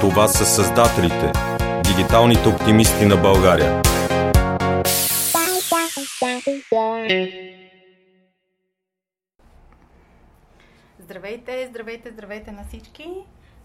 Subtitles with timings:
[0.00, 1.32] Това са създателите,
[1.84, 3.82] дигиталните оптимисти на България.
[10.98, 13.08] Здравейте, здравейте, здравейте на всички!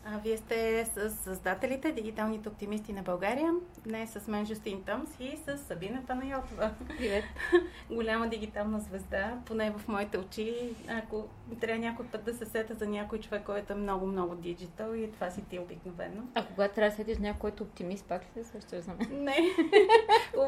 [0.06, 3.54] Вие сте с създателите, дигиталните оптимисти на България.
[3.84, 6.72] Днес с мен Жустин Томс и с Сабина Панайотова.
[6.98, 7.24] Привет!
[7.92, 10.76] Голяма дигитална звезда, поне в моите очи.
[10.90, 11.28] Ако
[11.62, 15.32] трябва някой път да се сета за някой човек, който е много-много диджитал и това
[15.32, 16.22] си ти обикновено.
[16.36, 19.24] А когато трябва да сетиш някой, който е оптимист, пак ли се сещаш за мен?
[19.24, 19.38] Не.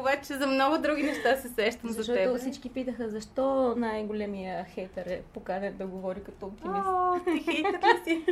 [0.00, 2.30] Обаче за много други неща се сещам Защото за теб.
[2.30, 6.86] Защото всички питаха защо най-големия хейтър е поканен да говори като оптимист.
[6.86, 8.24] О, ти хейтър ли си?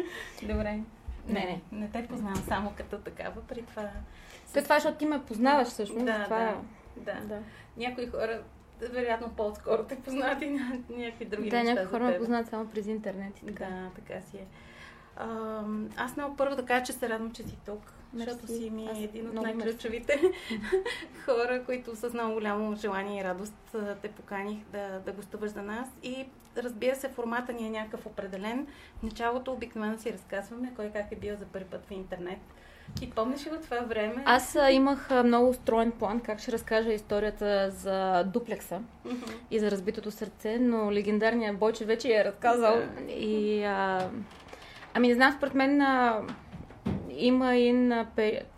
[0.42, 0.80] Добре.
[1.28, 1.78] Не, не.
[1.78, 3.90] Не те познавам само като такава, при това...
[4.52, 6.06] Те това, защото ти ме познаваш всъщност.
[6.06, 6.56] Да, това...
[6.96, 7.20] да, да.
[7.26, 7.38] да.
[7.76, 8.42] Някои хора,
[8.80, 10.50] вероятно по-скоро те познават и
[10.88, 13.42] някакви други да, неща някои хора ме познават само през интернет.
[13.42, 13.64] И така.
[13.64, 14.46] Да, така си е.
[15.16, 15.60] А,
[15.96, 17.92] аз много първо да кажа, че се радвам, че си тук.
[18.12, 18.30] Мерси.
[18.30, 20.20] Защото си ми аз един от най-ключовите
[21.24, 25.88] хора, които с много голямо желание и радост те поканих да, да гостуваш за нас.
[26.02, 26.26] И
[26.56, 28.66] разбира се, формата ни е някакъв определен.
[28.98, 32.38] В началото обикновено си разказваме кой как е бил за първи път в интернет.
[33.00, 34.22] Ти помниш ли от това време?
[34.26, 39.34] Аз а, имах а, много устроен план как ще разкажа историята за дуплекса mm-hmm.
[39.50, 42.74] и за разбитото сърце, но легендарният Бойче вече я е разказал.
[42.74, 43.10] Yeah.
[43.10, 44.10] И, а,
[44.94, 46.20] ами не знам, според мен а,
[47.10, 48.06] има и на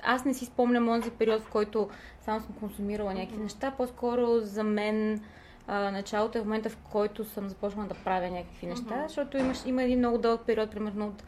[0.02, 1.88] Аз не си спомням онзи период, в който
[2.20, 3.70] само съм консумирала някакви неща.
[3.76, 5.20] По-скоро за мен
[5.66, 9.06] а, началото е в момента, в който съм започнала да правя някакви неща, mm-hmm.
[9.06, 11.22] защото имаш, има един много дълъг период, примерно от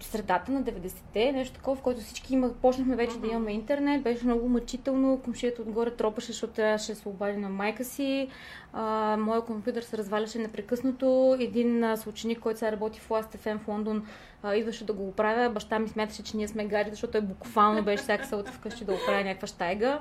[0.00, 3.20] средата на 90-те, нещо такова, в който всички има, почнахме вече mm-hmm.
[3.20, 7.48] да имаме интернет, беше много мъчително, комшията отгоре тропаше, защото трябваше да се обади на
[7.48, 8.28] майка си,
[8.72, 13.68] а, моя компютър се разваляше непрекъснато, един а, съученик, който сега работи в Last.fm в
[13.68, 14.06] Лондон,
[14.42, 17.82] а, идваше да го оправя, баща ми смяташе, че ние сме гари, защото той буквално
[17.82, 20.00] беше всяка събота вкъщи да оправя някаква штайга.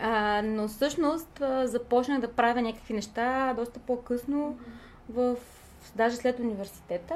[0.00, 4.58] А, но всъщност а, започнах да правя някакви неща доста по-късно,
[5.10, 5.36] в,
[5.96, 7.14] даже след университета,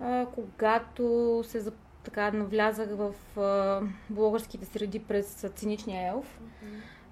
[0.00, 1.72] а, когато се
[2.04, 6.40] така навлязах в а, българските среди през циничния елф.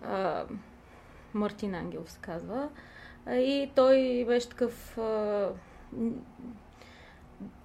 [0.02, 0.44] А,
[1.34, 2.68] Мартин Ангелов се казва.
[3.26, 5.48] А, и той беше такъв а,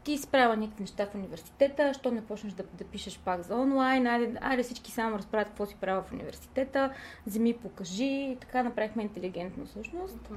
[0.03, 4.07] ти правила някакви неща в университета, що не почнеш да, да пишеш пак за онлайн,
[4.07, 6.93] айде, айде всички само разправят какво си правила в университета,
[7.27, 10.17] вземи, покажи и така направихме интелигентно всъщност.
[10.17, 10.35] Uh-huh.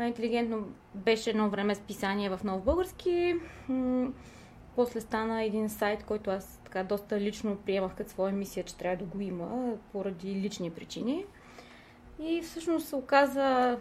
[0.00, 3.34] Интелигентно беше едно време списание в Нов Български.
[4.76, 8.96] После стана един сайт, който аз така доста лично приемах като своя мисия, че трябва
[8.96, 11.24] да го има, поради лични причини.
[12.20, 13.78] И всъщност се оказа,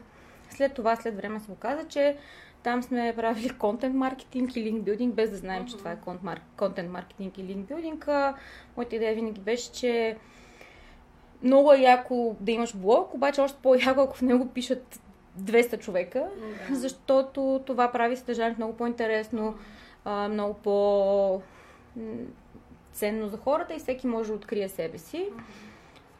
[0.49, 2.17] след това, след време се оказа, че
[2.63, 5.97] там сме правили контент маркетинг и линкбилдинг, без да знаем, че това е
[6.57, 8.09] контент маркетинг и линкбилдинг.
[8.77, 10.17] Моята идея винаги беше, че
[11.43, 15.01] много е яко да имаш блог, обаче още по-яко, ако в него пишат
[15.39, 16.73] 200 човека, mm-hmm.
[16.73, 19.55] защото това прави съдържанието много по-интересно,
[20.29, 21.41] много по-
[22.93, 25.29] ценно за хората и всеки може да открие себе си.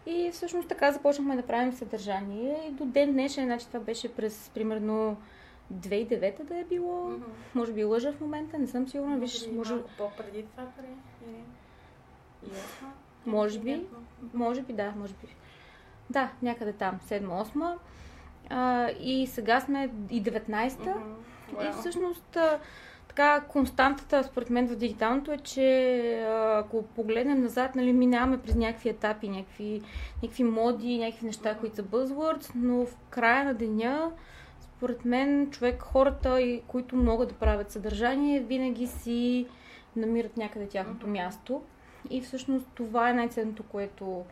[0.06, 4.52] И всъщност така започнахме да правим съдържание и до ден днешен, значи това беше през
[4.54, 5.18] примерно
[5.74, 7.10] 2009 да е било.
[7.10, 7.56] Mm-hmm.
[7.56, 9.18] Може би лъжа в момента, не съм сигурна.
[9.18, 9.74] Виж, може...
[9.74, 10.88] Малко по-преди това пари?
[13.26, 13.86] Може би.
[14.34, 15.36] Може би, да, може би.
[16.10, 17.78] Да, някъде там, 7-8.
[18.50, 20.94] А, и сега сме и 19-та.
[20.94, 21.56] Mm-hmm.
[21.56, 21.70] Wow.
[21.70, 22.38] И всъщност
[23.08, 26.26] така, константата според мен в дигиталното е, че
[26.58, 29.82] ако погледнем назад, нали, минаваме през някакви етапи, някакви,
[30.24, 34.12] някакви моди, някакви неща, които са buzzwords, но в края на деня
[34.60, 39.48] според мен човек, хората, които могат да правят съдържание, винаги си
[39.96, 41.62] намират някъде тяхното място.
[42.10, 44.24] И всъщност това е най-ценното, което,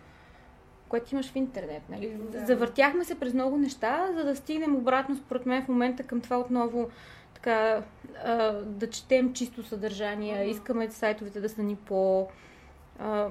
[0.89, 1.89] което имаш в интернет.
[1.89, 2.17] Нали?
[2.31, 2.45] Да.
[2.45, 6.39] Завъртяхме се през много неща, за да стигнем обратно, според мен, в момента към това
[6.39, 6.89] отново
[7.33, 7.83] така,
[8.23, 10.38] а, да четем чисто съдържание.
[10.38, 10.51] Mm-hmm.
[10.51, 12.27] Искаме сайтовете да са ни по...
[13.00, 13.27] А,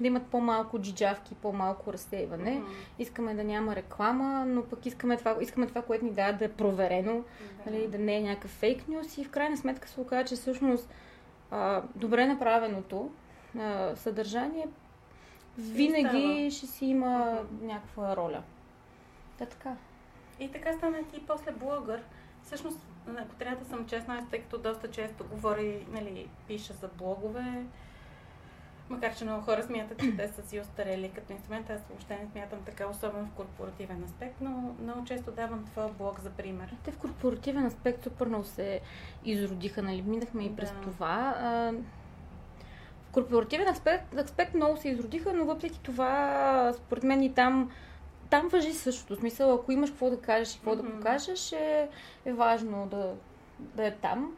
[0.00, 2.50] да имат по-малко джиджавки, по-малко разсейване.
[2.50, 3.02] Mm-hmm.
[3.02, 6.48] Искаме да няма реклама, но пък искаме това, искаме това което ни дава да е
[6.48, 7.66] проверено, mm-hmm.
[7.66, 10.88] нали, да не е някакъв фейк нюс и в крайна сметка се оказа, че всъщност
[11.50, 13.10] а, добре направеното
[13.58, 14.66] а, съдържание
[15.58, 18.42] винаги ще си има някаква роля.
[19.38, 19.76] Да, така.
[20.40, 22.02] И така стана ти после блогър.
[22.42, 22.78] Всъщност,
[23.18, 27.64] ако трябва да съм честна, аз тъй като доста често говори, нали, пиша за блогове,
[28.88, 32.28] Макар, че много хора смятат, че те са си остарели като инструмент, аз въобще не
[32.32, 36.76] смятам така, особено в корпоративен аспект, но много често давам твоя блог за пример.
[36.84, 38.80] Те в корпоративен аспект супер много се
[39.24, 40.02] изродиха, нали?
[40.02, 40.80] Минахме и през да.
[40.80, 41.72] това.
[43.16, 47.70] Корпоративен аспект, аспект много се изродиха, но въпреки това, според мен и там
[48.30, 49.16] там въжи същото.
[49.16, 50.82] смисъл, ако имаш какво да кажеш и какво mm-hmm.
[50.82, 51.88] да покажеш, е,
[52.24, 53.14] е важно да,
[53.58, 54.36] да е там.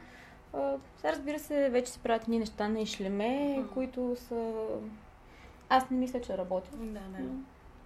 [0.53, 3.69] А, сега разбира се, вече се правят ни неща на ишлеме, mm-hmm.
[3.69, 4.67] които са...
[5.69, 6.93] Аз не мисля, че работят.
[6.93, 7.25] Да, да.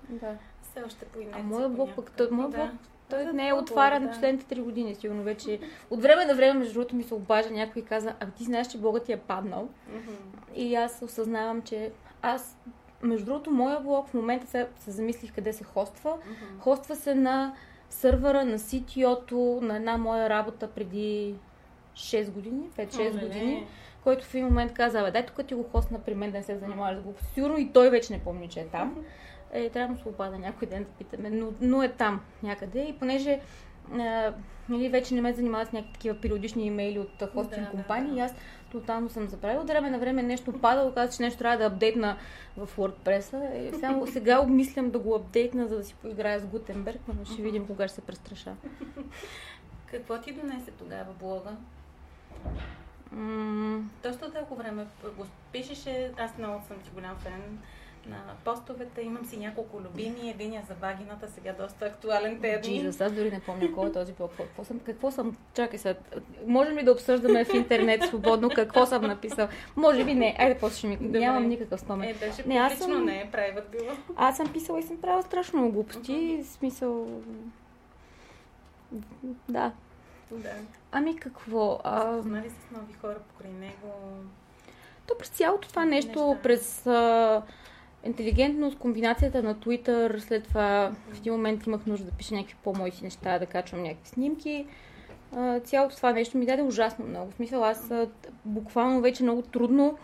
[0.09, 0.37] да.
[0.63, 2.71] Все още по А моят блог пък, той, моят блог,
[3.13, 4.09] той да, не е отварян да.
[4.09, 5.61] последните 3 години, сигурно вече.
[5.91, 8.67] От време на време, между другото, ми се обажа някой и каза, а ти знаеш,
[8.67, 9.69] че блогът ти е паднал.
[9.91, 10.55] Mm-hmm.
[10.55, 11.91] И аз осъзнавам, че
[12.23, 12.59] аз
[13.03, 16.11] между другото, моя блог в момента се, се замислих къде се хоства.
[16.11, 16.61] Mm-hmm.
[16.61, 17.55] Хоства се на
[17.91, 21.35] сървъра на CTO-то на една моя работа преди
[21.95, 23.67] 6 години, 5-6 години,
[24.05, 26.59] който в един момент каза, дай тук ти го хостна при мен да не се
[26.59, 27.33] занимаваш с глупости.
[27.35, 29.05] Сигурно и той вече не помни, че е там.
[29.53, 32.81] Е, трябва да му се обада някой ден да питаме, но, но е там някъде.
[32.89, 33.41] И понеже
[33.93, 34.33] а,
[34.69, 38.17] нали, вече не ме занимават с някакви такива периодични имейли от хостинг да, компании, да,
[38.17, 38.23] да.
[38.23, 38.35] аз
[38.71, 39.63] тотално съм забравила.
[39.63, 42.17] От време на време нещо пада, оказа, че нещо трябва да апдейтна
[42.57, 43.59] в WordPress.
[43.69, 47.43] И само сега обмислям да го апдейтна, за да си поиграя с Гутенберг, но ще
[47.43, 48.55] видим кога ще се престраша.
[49.87, 51.51] Какво ти донесе тогава блога?
[54.03, 56.13] Доста дълго време го пишеше.
[56.19, 57.59] Аз много съм ти голям фен
[58.07, 59.03] на постовете.
[59.03, 60.31] Имам си няколко любими.
[60.31, 62.85] Единия за вагината, сега доста актуален те дни.
[62.85, 64.31] Jesus, аз дори не помня кой е този блог.
[64.37, 65.99] Какво съм, какво съм, чакай сега,
[66.47, 69.49] можем ли да обсъждаме в интернет свободно какво съм написал?
[69.77, 71.21] Може би не, айде после ще ми, Добре.
[71.21, 72.09] нямам никакъв спомен.
[72.09, 73.91] Е, беше не, аз съм, не е правят било.
[74.17, 76.43] Аз съм писала и съм правила страшно глупости, uh-huh.
[76.43, 77.07] смисъл...
[79.49, 79.73] Да.
[80.31, 80.53] Да.
[80.93, 81.81] Ами какво?
[81.85, 82.21] А...
[82.23, 83.93] Знали с нови хора покрай него?
[85.07, 86.43] То през цялото това нещо, неща.
[86.43, 86.87] през...
[86.87, 87.43] А
[88.05, 92.91] интелигентност, комбинацията на Twitter, след това в един момент имах нужда да пиша някакви по-мои
[93.03, 94.67] неща, да качвам някакви снимки.
[95.65, 97.31] Цялото това нещо ми даде ужасно много.
[97.31, 97.93] В смисъл, аз
[98.45, 99.99] буквално вече много трудно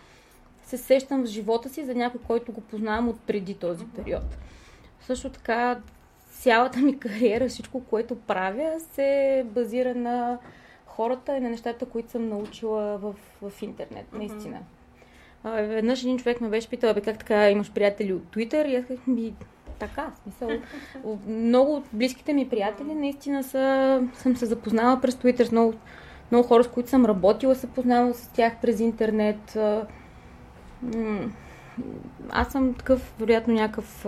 [0.64, 4.38] се сещам в живота си за някой, който го познавам от преди този период.
[5.00, 5.80] Също така,
[6.30, 10.38] цялата ми кариера, всичко, което правя, се базира на
[10.86, 14.58] хората и на нещата, които съм научила в, в интернет, наистина.
[15.56, 18.68] А, веднъж един човек ме беше питал, бе, как така имаш приятели от Twitter?
[18.68, 19.34] И аз казах, ми,
[19.78, 20.50] така, смисъл.
[21.28, 25.74] много от близките ми приятели наистина са, съм се запознала през Twitter с много,
[26.30, 29.58] много хора, с които съм работила, се познавала с тях през интернет.
[32.30, 34.06] Аз съм такъв, вероятно, някакъв,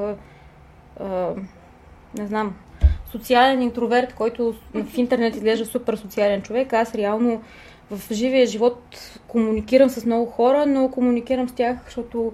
[2.19, 2.54] не знам,
[3.10, 6.72] социален интроверт, който в интернет изглежда супер социален човек.
[6.72, 7.42] Аз реално
[7.90, 8.82] в живия живот
[9.28, 12.32] комуникирам с много хора, но комуникирам с тях, защото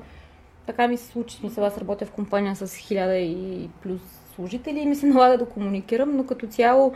[0.67, 1.37] така ми се случи.
[1.37, 4.01] Смисъл, аз работя в компания с хиляда и плюс
[4.35, 6.93] служители и ми се налага да комуникирам, но като цяло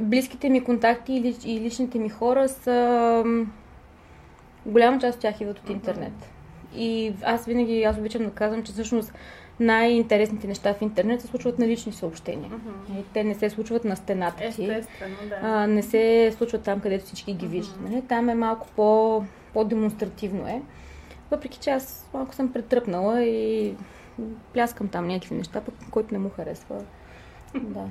[0.00, 3.24] близките ми контакти и личните ми хора са...
[4.66, 6.12] Голяма част от тях идват от интернет.
[6.76, 9.12] И аз винаги, аз обичам да казвам, че всъщност
[9.60, 12.50] най-интересните неща в интернет се случват на лични съобщения.
[12.50, 13.04] Uh-huh.
[13.14, 14.46] Те не се случват на стената ти.
[14.46, 15.38] Естествено, да.
[15.42, 17.76] А, не се случват там, където всички ги виждат.
[17.76, 17.90] Uh-huh.
[17.90, 18.02] Нали?
[18.02, 20.62] Там е малко по, по-демонстративно е.
[21.30, 23.74] Въпреки че аз малко съм претръпнала и
[24.52, 26.84] пляскам там някакви неща, пък който не му харесва.
[27.54, 27.84] да.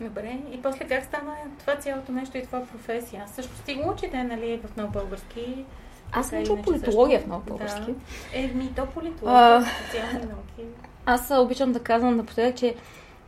[0.00, 3.24] Добре, и после как стана това цялото нещо и това професия?
[3.26, 5.64] Също стига учите, нали, в нов български
[6.12, 7.92] аз съм учил политология в много български.
[7.92, 8.38] Да.
[8.38, 10.74] Е, ми то политология, социални науки.
[11.06, 12.74] Аз обичам да казвам напоследък, че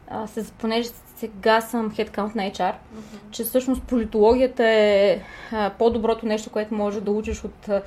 [0.09, 3.31] а, се, понеже сега съм headcount на HR, uh-huh.
[3.31, 5.21] че всъщност политологията е
[5.53, 7.83] а, по-доброто нещо, което може да учиш от а,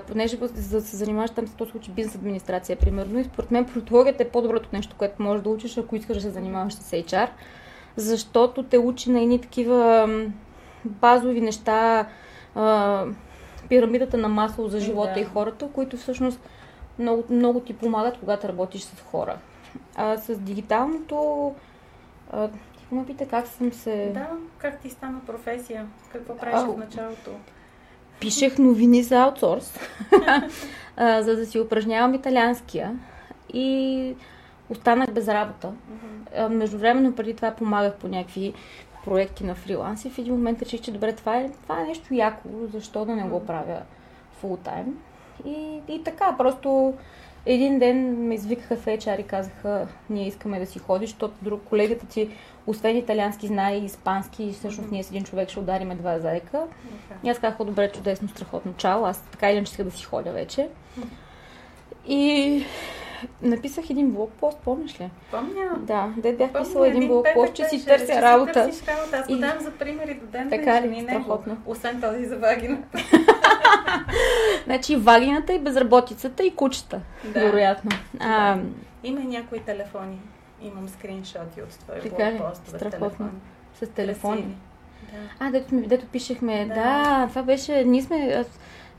[0.00, 3.18] понеже за да се занимаваш там се то случи бизнес администрация, примерно.
[3.18, 6.30] И според мен политологията е по-доброто нещо, което можеш да учиш, ако искаш да се
[6.30, 7.28] занимаваш с HR,
[7.96, 10.08] защото те учи на едни такива
[10.84, 12.06] базови неща,
[12.54, 13.04] а,
[13.72, 15.20] пирамидата на масло за живота да.
[15.20, 16.40] и хората, които всъщност
[16.98, 19.38] много, много ти помагат, когато работиш с хора.
[19.96, 21.54] А с дигиталното...
[22.32, 24.10] А, ти ме пита как съм се...
[24.14, 25.86] Да, как ти стана професия?
[26.12, 27.30] Какво правиш а, в началото?
[28.20, 29.78] Пишех новини за аутсорс,
[30.96, 32.98] а, за да си упражнявам италианския.
[33.52, 34.14] И
[34.70, 35.72] останах без работа.
[35.72, 36.48] Uh-huh.
[36.48, 38.54] Междувременно преди това помагах по някакви
[39.04, 42.14] проекти на фриланс и в един момент реших, че добре, това е, това е нещо
[42.14, 43.82] яко, защо да не го правя
[44.40, 44.98] фул тайм.
[45.46, 46.94] И, и така, просто
[47.46, 51.62] един ден ме извикаха в HR и казаха, ние искаме да си ходиш, защото друг
[51.68, 52.30] колегата ти,
[52.66, 56.18] освен италиански, знае и испански и всъщност ние с един човек ще удариме два.
[56.18, 56.64] Okay.
[57.24, 60.68] И аз казах, добре, чудесно, страхотно, чао, аз така иначе да си ходя вече.
[62.06, 62.64] И
[63.42, 65.10] написах един блокпост, помниш ли?
[65.30, 65.76] Помня.
[65.78, 68.68] Да, де бях писала един блокпост, че си търся работа.
[68.92, 69.16] работа.
[69.16, 70.50] Аз го дам за примери до ден.
[70.50, 71.02] Така ли?
[71.02, 71.56] Страхотно.
[71.66, 72.98] Освен този за вагината.
[74.64, 77.40] значи вагината и безработицата и кучета, да.
[77.40, 77.90] вероятно.
[78.20, 78.62] А, да.
[79.04, 80.20] Има някои телефони.
[80.62, 83.30] Имам скриншоти от твои блокпостове с телефон.
[83.74, 84.56] С телефони.
[85.12, 85.18] Да.
[85.40, 86.64] А, дето, дето пишехме.
[86.66, 86.74] Да.
[86.74, 87.84] да, това беше...
[87.84, 88.44] Ние сме...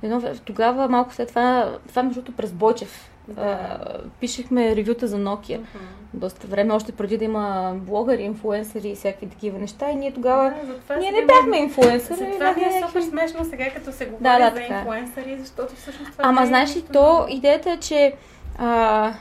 [0.03, 3.41] Едно, тогава, малко след това, това между през Бойчев да.
[3.41, 3.79] А,
[4.19, 5.59] пишехме ревюта за Nokia.
[5.59, 5.65] Uh-huh.
[6.13, 9.89] Доста време, още преди да има блогъри, инфуенсъри и всякакви такива неща.
[9.89, 10.53] И ние тогава.
[10.87, 12.31] Да, ние не бяхме инфуенсъри.
[12.33, 14.77] Това ми е супер смешно сега, като се говори да, да, за е.
[14.79, 16.23] инфуенсъри, защото всъщност това.
[16.27, 18.13] Ама е знаеш ли, то идеята е, че
[18.57, 19.13] а,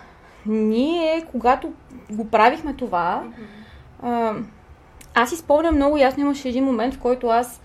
[0.47, 1.73] ние, когато
[2.11, 4.02] го правихме това, uh-huh.
[4.02, 4.35] а,
[5.14, 7.61] аз си спомням много ясно, имаше един момент, в който аз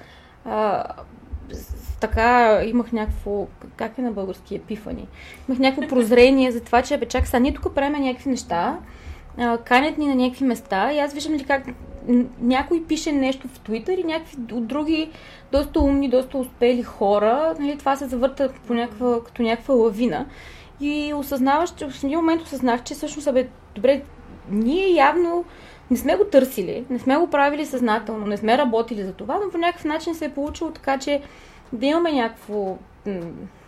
[0.46, 0.84] а,
[2.00, 5.08] така имах някакво, как е на български, епифани.
[5.50, 8.78] Имах някакво прозрение за това, че бе, чак сега, ние тук правим някакви неща,
[9.64, 11.64] канят ни на някакви места и аз виждам ли как
[12.42, 15.10] някой пише нещо в Твитър и някакви от други
[15.52, 20.26] доста умни, доста успели хора, нали, това се завърта по някаква, като някаква лавина.
[20.80, 24.02] И осъзнаваш, че в един момент осъзнах, че всъщност, бе, добре,
[24.50, 25.46] ние явно
[25.92, 29.52] не сме го търсили, не сме го правили съзнателно, не сме работили за това, но
[29.52, 31.22] по някакъв начин се е получило така, че
[31.74, 32.78] да имаме някакво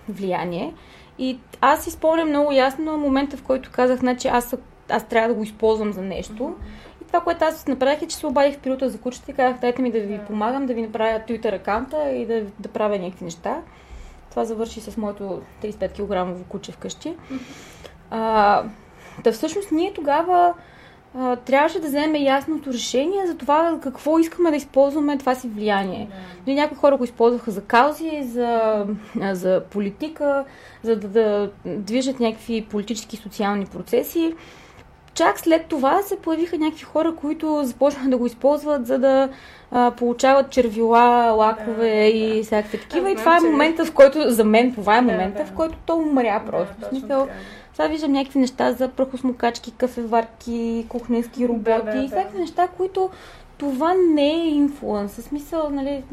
[0.09, 0.73] влияние.
[1.19, 4.55] И аз си спомням много ясно момента, в който казах, значи аз,
[4.89, 6.55] аз трябва да го използвам за нещо.
[7.01, 9.59] И това, което аз направих е, че се обадих в пилота за кучета и казах,
[9.59, 13.25] дайте ми да ви помагам, да ви направя Twitter акаунта и да, да правя някакви
[13.25, 13.61] неща.
[14.29, 17.15] Това завърши с моето 35 кг куче вкъщи.
[18.11, 18.63] А,
[19.23, 20.53] да всъщност ние тогава
[21.17, 26.07] а, трябваше да вземем ясното решение за това какво искаме да използваме това си влияние.
[26.45, 26.53] Да.
[26.53, 28.85] Някои хора го използваха за каузи, за,
[29.31, 30.45] за политика,
[30.83, 34.33] за да, да движат някакви политически и социални процеси.
[35.13, 39.29] Чак след това се появиха някакви хора, които започнаха да го използват, за да
[39.71, 42.43] а, получават червила, лакове да, и да.
[42.43, 43.11] всякакви такива.
[43.11, 45.51] и това е момента, в който, за мен това е момента, да, да.
[45.51, 46.75] в който то умря просто.
[46.79, 47.27] Да, смисъл,
[47.79, 52.41] сега виждам някакви неща за прахосмокачки, кафеварки, кухненски роботи да, да, и всякакви да.
[52.41, 53.09] неща, които
[53.57, 55.11] това не е инфлуенс.
[55.11, 56.03] В смисъл, нали,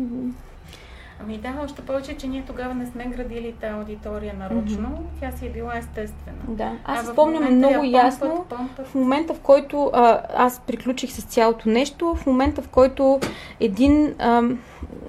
[1.21, 4.89] Ами да, още повече, че ние тогава не сме градили тази аудитория нарочно.
[4.89, 5.21] Mm-hmm.
[5.21, 6.37] Тя си е била естествена.
[6.49, 8.87] Да, аз а спомням много ясно помпът, помпът.
[8.87, 13.21] в момента, в който а, аз приключих с цялото нещо, в момента, в който
[13.61, 14.43] един а,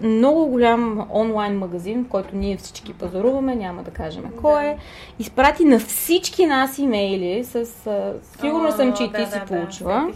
[0.03, 4.41] много голям онлайн магазин, в който ние всички пазаруваме, няма да кажем да.
[4.41, 4.77] кой е,
[5.19, 7.55] изпрати на всички нас имейли с...
[7.55, 10.11] А, сигурно О, съм, че и ти да, си да, получила.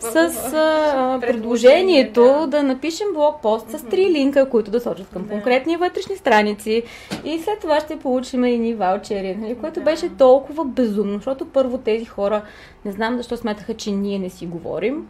[0.00, 0.30] Да.
[0.30, 2.46] С а, предложението да.
[2.46, 5.34] да напишем блокпост с три линка, които да сочат към да.
[5.34, 6.82] конкретни вътрешни страници.
[7.24, 9.84] И след това ще получим и ни ваучери, нали, което да.
[9.84, 12.42] беше толкова безумно, защото първо тези хора
[12.84, 15.08] не знам защо смятаха, че ние не си говорим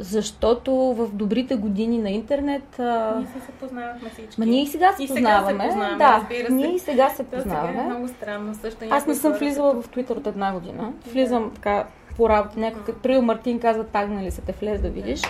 [0.00, 2.78] защото в добрите години на интернет...
[2.78, 3.14] А...
[3.18, 4.40] Ние се познавахме всички.
[4.40, 5.50] Ма ние и сега се и познаваме.
[5.50, 6.52] Сега се познаваме да, се.
[6.52, 7.72] ние и сега се познаваме.
[7.72, 8.54] Сега е много странно.
[8.54, 10.92] Също Аз не съм влизала в Twitter от една година.
[11.06, 11.54] Влизам да.
[11.54, 11.86] така
[12.16, 12.60] по работа.
[12.60, 15.22] Някой, като Прил Мартин казва, тагнали се те влез да видиш.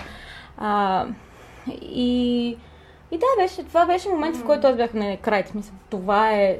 [0.57, 1.05] А,
[1.81, 2.57] и,
[3.11, 5.43] и да, беше, това беше момент, в който аз бях на край.
[5.47, 6.59] Смисъл, това е...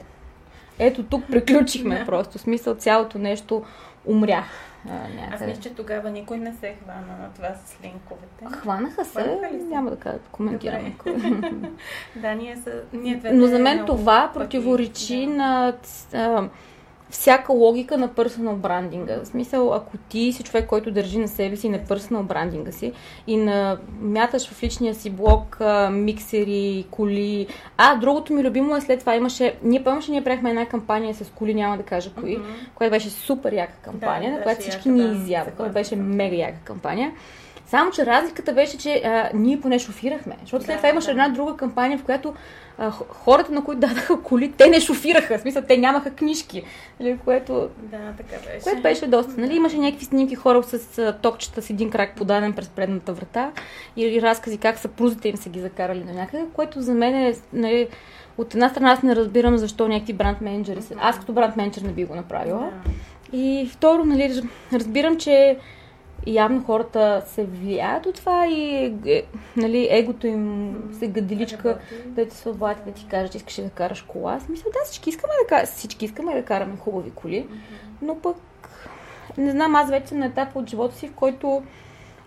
[0.79, 2.39] Ето тук приключихме просто.
[2.39, 3.63] Смисъл, цялото нещо
[4.05, 4.43] умря.
[4.89, 8.59] А, Аз мисля, че тогава никой не се хвана на това с линковете.
[8.59, 10.93] Хванаха се, Хванаха няма да кажа, коментирам.
[12.15, 12.81] да, ние са...
[12.93, 15.33] Ние Но за мен това противоречи да.
[15.33, 16.49] на...
[17.11, 19.19] Всяка логика на персонал брандинга.
[19.23, 22.71] В смисъл, ако ти си човек, който държи на себе си и на персонал брандинга
[22.71, 22.93] си
[23.27, 27.47] и на, мяташ в личния си блог а, миксери, коли.
[27.77, 31.31] А, другото ми любимо е след това имаше, ние помниш, ние правихме една кампания с
[31.35, 32.75] коли, няма да кажа кои, mm-hmm.
[32.75, 36.59] която беше супер яка кампания, да, на която всички ни изяваха, която беше мега яка
[36.63, 37.11] кампания.
[37.71, 40.35] Само, че разликата беше, че а, ние поне шофирахме.
[40.41, 41.11] Защото след да, това имаше да.
[41.11, 42.33] една друга кампания, в която
[42.77, 45.37] а, хората, на които дадаха коли, те не шофираха.
[45.37, 46.63] В смисъл, те нямаха книжки.
[46.99, 48.63] Нали, което, да, така беше.
[48.63, 49.41] Което беше доста.
[49.41, 53.51] Нали, имаше някакви снимки хора с а, токчета с един крак подаден през предната врата
[53.95, 57.33] и, и разкази как съпрузите им са ги закарали на някъде, което за мен е...
[57.53, 57.87] Нали,
[58.37, 60.79] от една страна аз не разбирам защо някакви бранд менеджери.
[60.99, 62.59] Аз като бранд менеджер не би го направила.
[62.59, 63.37] Да.
[63.37, 64.41] И второ, нали,
[64.73, 65.57] разбирам, че
[66.27, 69.23] явно хората се влияят от това и е,
[69.57, 73.69] нали, егото им се гадиличка да ти се обадят да ти кажат, че искаш да
[73.69, 74.33] караш кола.
[74.33, 77.47] Аз мисля, да, всички искаме да, всички искаме да караме хубави коли,
[78.01, 78.37] но пък
[79.37, 81.63] не знам, аз вече съм на етап от живота си, в който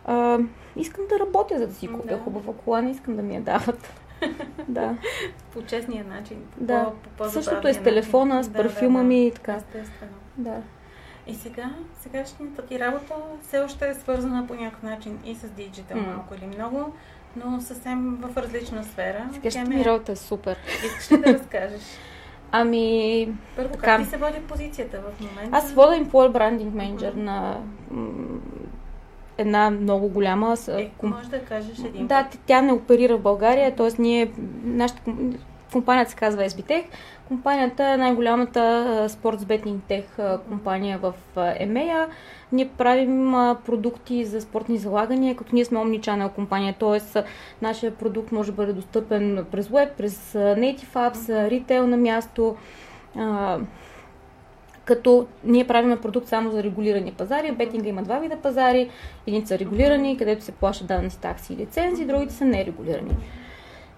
[0.04, 0.38] а,
[0.76, 2.18] искам да работя, за да си купя да.
[2.18, 3.92] хубава кола, не искам да ми я дават.
[4.68, 4.96] да.
[5.52, 6.36] По честния начин.
[6.56, 6.84] Да.
[6.84, 9.54] По, по Същото е с телефона, с парфюма да, да, ми и така.
[9.54, 10.12] Естествено.
[10.36, 10.62] Да.
[11.26, 15.96] И сега, сегашната ти работа все още е свързана по някакъв начин и с диджитал
[15.96, 16.06] mm.
[16.06, 16.92] малко или много,
[17.36, 19.28] но съвсем в различна сфера.
[19.32, 20.56] Сегашната ми работа е супер.
[20.84, 21.82] Искаш ли да разкажеш?
[22.52, 23.28] Ами...
[23.56, 23.98] Първо, как така.
[23.98, 25.56] ти се води позицията в момента?
[25.56, 27.22] Аз вода Employer Branding Manager mm-hmm.
[27.22, 27.60] на
[29.38, 30.56] една много голяма...
[30.68, 33.88] Е, може да кажеш един Да, тя не оперира в България, т.е.
[33.98, 34.32] ние,
[34.64, 35.00] нашата
[35.74, 36.84] компанията се казва SBTech.
[37.28, 40.04] Компанията е най-голямата спортс бетинг тех
[40.48, 42.06] компания в EMEA.
[42.52, 43.32] Ние правим
[43.66, 47.22] продукти за спортни залагания, като ние сме Omnichannel компания, т.е.
[47.62, 52.56] нашия продукт може да бъде достъпен през веб, през Native Apps, ритейл на място,
[54.84, 57.52] като ние правим продукт само за регулирани пазари.
[57.52, 58.90] Бетинга има два вида пазари.
[59.26, 63.16] Едни са регулирани, където се плащат данъци, такси и лицензи, другите са нерегулирани.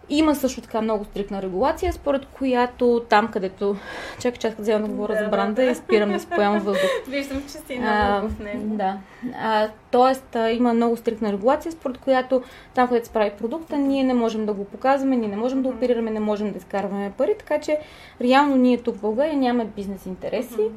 [0.09, 3.77] Има също така много стрикна регулация, според която там, където...
[4.21, 5.71] Чакай, чакай, взема да говоря да, за бранда да.
[5.71, 6.91] и спирам да изпоявам въздух.
[7.09, 8.77] Виждам, че си много в него.
[8.77, 8.99] Да.
[9.41, 12.43] А, тоест, а, има много стрикна регулация, според която
[12.75, 15.69] там, където се прави продукта, ние не можем да го показваме, ние не можем да
[15.69, 17.79] оперираме, не можем да изкарваме пари, така че
[18.21, 20.71] реално ние тук в България нямаме бизнес интереси.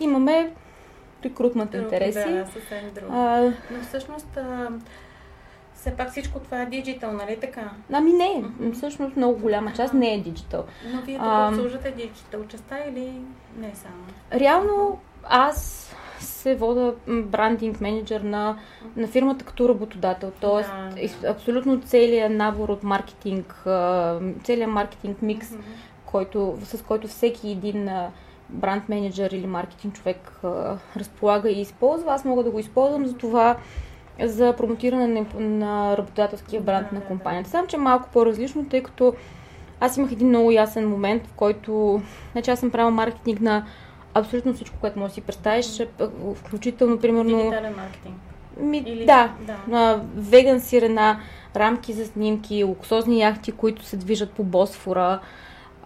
[0.00, 0.50] Имаме
[1.24, 2.32] рекрутмент интереси.
[2.32, 3.12] Да, съвсем друго.
[3.12, 4.38] А, Но всъщност...
[5.84, 7.70] Все пак всичко това е диджитал, нали така?
[7.92, 8.72] Ами не, mm-hmm.
[8.72, 10.64] всъщност много голяма част не е диджитал.
[10.92, 13.12] Но вие тук а, обслужвате диджитал частта или
[13.58, 14.04] не само?
[14.32, 18.58] Реално аз се вода брандинг менеджер на,
[18.96, 20.32] на фирмата като работодател.
[20.40, 21.28] Тоест, да, да.
[21.28, 23.64] абсолютно целият набор от маркетинг,
[24.44, 25.62] целият маркетинг микс, mm-hmm.
[26.06, 27.90] който, с който всеки един
[28.48, 30.40] бранд менеджер или маркетинг човек
[30.96, 32.14] разполага и използва.
[32.14, 33.56] Аз мога да го използвам за това
[34.22, 37.50] за промотиране на, работодателския бранд на компанията.
[37.50, 39.14] Само, че е малко по-различно, тъй като
[39.80, 42.02] аз имах един много ясен момент, в който
[42.32, 43.66] значи аз съм правила маркетинг на
[44.14, 45.82] абсолютно всичко, което можеш да си представиш,
[46.34, 47.38] включително, примерно...
[47.38, 48.16] Дигитален маркетинг.
[48.60, 49.06] Ми, Или...
[49.06, 49.56] Да, да.
[49.68, 51.20] На веган сирена,
[51.56, 55.20] рамки за снимки, луксозни яхти, които се движат по Босфора,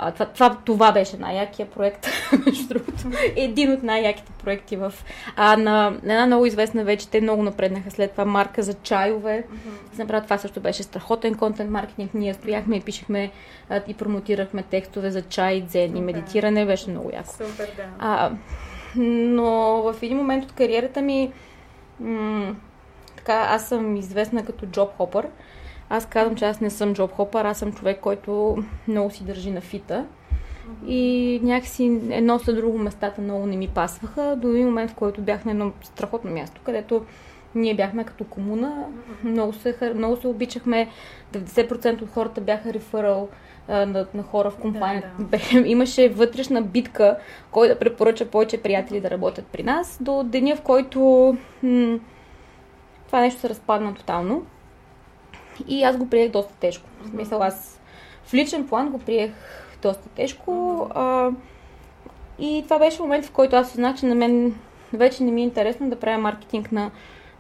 [0.01, 2.07] а, това, това, това беше най-якия проект,
[2.47, 3.03] между другото.
[3.37, 4.95] Един от най-яките проекти в...
[5.37, 9.45] А, на една много известна вече, те много напреднаха след това, марка за чайове.
[9.45, 9.99] Mm-hmm.
[9.99, 12.15] Направо това също беше страхотен контент маркетинг.
[12.15, 13.31] Ние стояхме и пишехме
[13.71, 16.67] а, и промотирахме текстове за чай, дзен и медитиране.
[16.67, 17.33] Беше много яко.
[17.33, 17.85] Супер, да.
[17.99, 18.31] А,
[18.97, 21.33] но в един момент от кариерата ми
[22.01, 22.55] м-
[23.17, 25.27] така, аз съм известна като джоб хопър.
[25.91, 29.51] Аз казвам, че аз не съм джоб хопър, аз съм човек, който много си държи
[29.51, 30.07] на фита.
[30.87, 35.21] И някакси едно след друго местата много не ми пасваха, до един момент, в който
[35.21, 37.05] бях на едно страхотно място, където
[37.55, 38.87] ние бяхме като комуна,
[39.25, 40.89] много се, много се обичахме,
[41.33, 43.29] 90% от хората бяха реферал
[43.69, 45.09] на, на хора в компанията.
[45.19, 45.69] Да, да.
[45.69, 47.17] Имаше вътрешна битка,
[47.51, 51.01] кой да препоръча повече приятели да работят при нас, до деня, в който
[51.63, 51.99] м-
[53.07, 54.43] това нещо се разпадна тотално.
[55.69, 56.89] И аз го приех доста тежко.
[57.03, 57.81] В смисъл, аз
[58.25, 59.31] в личен план го приех
[59.83, 60.87] доста тежко.
[60.95, 61.31] А,
[62.39, 64.55] и това беше момент, в който аз осъзнах, че на мен
[64.93, 66.91] вече не ми е интересно да правя маркетинг на,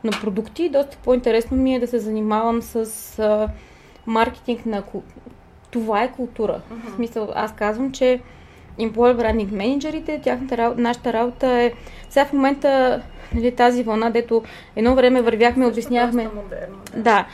[0.04, 0.68] на продукти.
[0.68, 3.48] Доста по-интересно ми е да се занимавам с а,
[4.06, 4.82] маркетинг на...
[5.70, 6.60] Това е култура.
[6.72, 6.92] Uh-huh.
[6.92, 8.20] В смисъл, аз казвам, че
[8.78, 11.72] employer branding менеджерите, тяхната нашата работа е...
[12.08, 13.02] Сега в момента
[13.34, 14.42] нали, тази вълна, дето
[14.76, 16.28] едно време вървяхме, обяснявахме...
[16.96, 17.26] Да.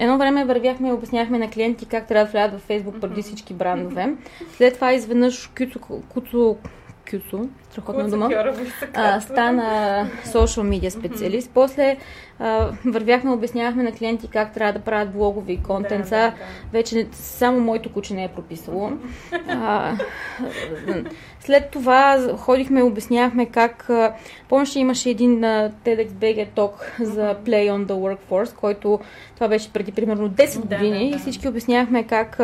[0.00, 3.54] Едно време вървяхме и обясняхме на клиенти как трябва да влязат в Фейсбук преди всички
[3.54, 4.14] брандове.
[4.56, 6.56] След това изведнъж Кюцо, Куцо,
[7.10, 8.30] Кюцо, страхотна дума,
[8.94, 9.62] а, стана
[10.24, 11.50] social media специалист.
[11.54, 11.96] После
[12.38, 16.04] а, вървяхме, обяснявахме на клиенти как трябва да правят блогови контент.
[16.04, 16.34] Да, да, да.
[16.72, 18.92] Вече само моето куче не е прописало.
[19.48, 19.96] А,
[21.40, 23.90] след това ходихме, обяснявахме как...
[24.48, 29.00] Помниш, имаше един TEDx BG Talk за Play on the Workforce, който
[29.34, 31.16] това беше преди примерно 10 години да, да, да.
[31.16, 32.40] и всички обяснявахме как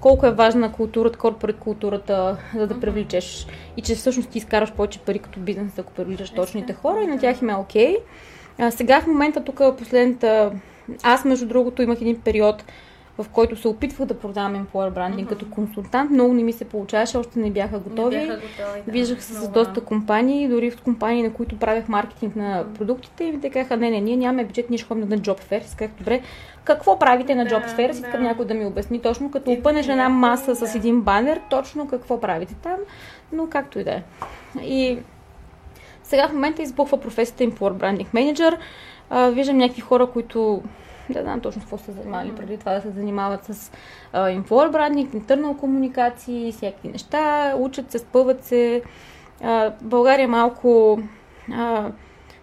[0.00, 4.98] колко е важна културата, корпорат културата, за да привличаш и че всъщност ти изкараш повече
[4.98, 7.96] пари като бизнес, ако привличаш точните хора и на тях им е окей.
[8.58, 8.70] Okay.
[8.70, 10.52] сега в момента тук последната...
[11.02, 12.64] Аз, между другото, имах един период,
[13.18, 15.28] в който се опитвах да продавам employer branding mm-hmm.
[15.28, 16.10] като консултант.
[16.10, 18.16] Много не ми се получаваше, още не бяха готови.
[18.16, 18.92] Не бяха готови да.
[18.92, 23.32] Виждах се с доста компании, дори в компании, на които правях маркетинг на продуктите и
[23.32, 25.66] ми те казаха, не, не, ние нямаме бюджет, ние ще ходим на job fair.
[25.66, 26.20] Сказах, добре,
[26.64, 27.90] какво правите на job fair?
[27.90, 28.28] Искам да.
[28.28, 30.66] някой да ми обясни точно, като опънеш една маса да.
[30.66, 32.78] с един банер, точно какво правите там,
[33.32, 34.02] но както и да е.
[34.62, 34.98] И
[36.02, 38.56] сега в момента избухва професията Employer Branding Manager.
[39.32, 40.62] виждам някакви хора, които
[41.10, 43.70] да знам точно с какво са занимавали преди това да се занимават с
[44.14, 48.82] uh, influencer брандинг, интернал комуникации, всякакви неща, учат се, спъват се.
[49.42, 50.98] Uh, България малко
[51.50, 51.90] uh,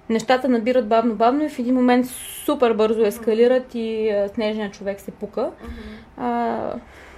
[0.10, 2.06] нещата набират бавно-бавно и в един момент
[2.46, 5.52] супер бързо ескалират и uh, снежният човек се пука.
[6.20, 6.74] Uh,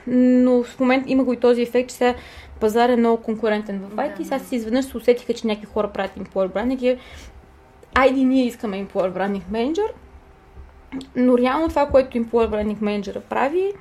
[0.07, 2.15] но в момент има го и този ефект, че сега
[2.59, 4.17] пазар е много конкурентен в IT.
[4.17, 6.97] Да, сега си изведнъж се усетиха, че някакви хора правят employer branding и
[7.95, 9.87] айде ние искаме employer branding manager.
[11.15, 13.71] Но реално това, което employer branding manager прави,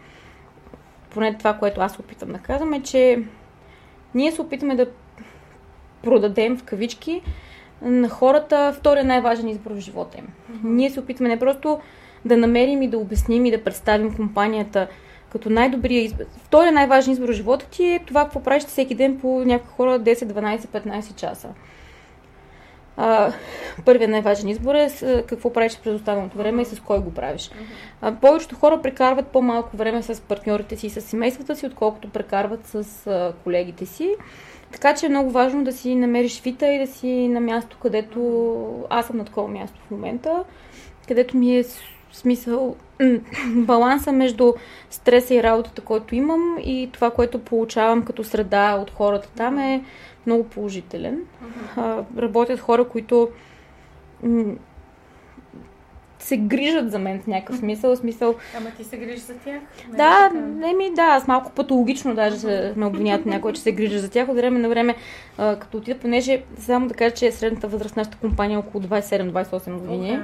[1.10, 3.22] поне това, което аз опитам да казвам, е, че
[4.14, 4.86] ние се опитаме да
[6.02, 7.22] продадем в кавички
[7.82, 10.26] на хората втория най-важен избор в живота им.
[10.26, 10.64] Mm-hmm.
[10.64, 11.80] Ние се опитваме не просто
[12.24, 14.88] да намерим и да обясним и да представим компанията
[15.32, 16.24] като най-добрия избор.
[16.44, 20.00] Втория най-важен избор в живота ти е това, какво правиш всеки ден по някакви хора
[20.00, 21.48] 10, 12, 15 часа.
[23.00, 23.32] А,
[23.84, 27.50] първият най-важен избор е с, какво правиш през останалото време и с кой го правиш.
[28.00, 32.66] А, повечето хора прекарват по-малко време с партньорите си и с семействата си, отколкото прекарват
[32.66, 34.14] с а, колегите си.
[34.72, 38.86] Така че е много важно да си намериш фита и да си на място, където
[38.90, 40.44] аз съм на такова място в момента,
[41.08, 41.64] където ми е
[42.12, 42.76] смисъл
[43.46, 44.52] баланса между
[44.90, 49.84] стреса и работата, който имам и това, което получавам като среда от хората там е
[50.26, 51.18] много положителен.
[51.76, 52.04] Uh-huh.
[52.18, 53.28] работят хора, които
[56.18, 57.96] се грижат за мен в някакъв смисъл.
[57.96, 58.34] смисъл...
[58.56, 59.60] Ама ти се грижиш за тях?
[59.96, 63.98] Да, не ми, да, аз малко патологично даже се, ме обвиняват някой, че се грижа
[63.98, 64.28] за тях.
[64.28, 64.96] От време на време,
[65.38, 68.84] а, като отида, понеже само да кажа, че средната възраст на нашата компания е около
[68.84, 70.10] 27-28 години.
[70.10, 70.22] Okay.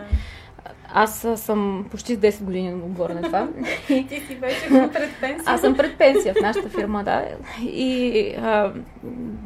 [0.93, 3.49] Аз съм почти с 10 години отгоре на това.
[3.87, 5.43] Ти си вече пред пенсия.
[5.47, 7.25] Аз съм пред пенсия в нашата фирма, да.
[7.63, 8.73] И а,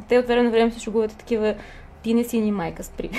[0.09, 1.55] те от време на време се шугуват такива
[2.03, 3.09] ти не си ни майка, спри.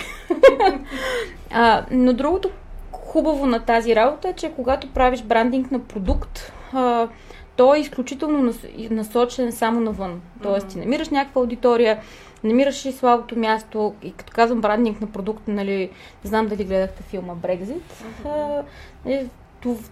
[1.50, 2.50] а, но другото
[2.92, 7.08] хубаво на тази работа е, че когато правиш брандинг на продукт, а,
[7.56, 8.54] той е изключително
[8.90, 10.20] насочен само навън.
[10.42, 11.98] Тоест, ти намираш някаква аудитория,
[12.44, 13.94] намираш и слабото място.
[14.03, 15.90] И като казвам брандинг на продукт, нали,
[16.24, 18.05] не знам дали гледахте филма Брекзит.
[18.24, 19.29] Uh-huh.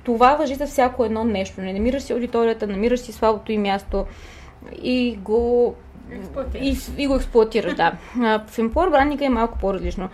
[0.05, 1.61] Това въжи за всяко едно нещо.
[1.61, 4.07] Не намираш си аудиторията, намираш си слабото и място
[4.83, 5.75] и го
[6.61, 7.93] и, и го експлуатираш, да.
[8.47, 10.09] В Employer брандинга е малко по-различно.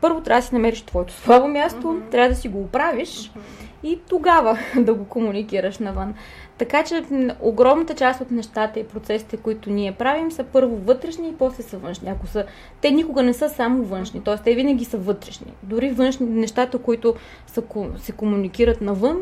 [0.00, 2.10] Първо трябва да си намериш твоето слабо място, uh-huh.
[2.10, 3.38] трябва да си го оправиш uh-huh.
[3.82, 6.14] и тогава да го комуникираш навън.
[6.60, 7.04] Така че
[7.40, 11.78] огромната част от нещата и процесите, които ние правим, са първо вътрешни и после са
[11.78, 12.10] външни.
[12.10, 12.44] Ако са,
[12.80, 14.36] те никога не са само външни, т.е.
[14.36, 15.52] те винаги са вътрешни.
[15.62, 17.14] Дори външни нещата, които
[17.46, 17.62] са,
[17.98, 19.20] се комуникират навън,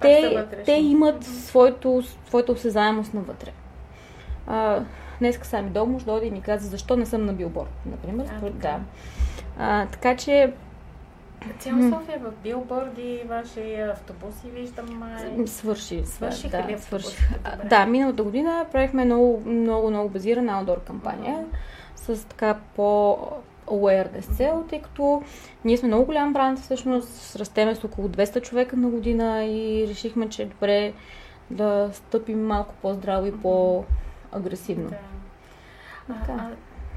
[0.00, 3.52] те, те имат своето, своето осезаемост навътре.
[4.46, 4.80] А,
[5.18, 8.26] днеска сами Домуш дойде и ми каза защо не съм на билборд, например.
[8.36, 8.52] А, така.
[8.52, 8.80] Да.
[9.58, 10.52] А, така че
[11.58, 15.46] Цяла София в билборди, ваши автобуси виждам май.
[15.46, 16.02] Свърши.
[16.06, 17.16] Свърши да, ли свърши.
[17.64, 22.14] Да, миналата година правихме много, много, много базирана аудор кампания uh-huh.
[22.14, 23.18] с така по
[23.66, 25.22] awareness цел, тъй като
[25.64, 30.28] ние сме много голям бранд, всъщност растеме с около 200 човека на година и решихме,
[30.28, 30.92] че е добре
[31.50, 34.88] да стъпим малко по-здраво и по-агресивно.
[34.88, 34.96] Да.
[36.08, 36.50] А, а,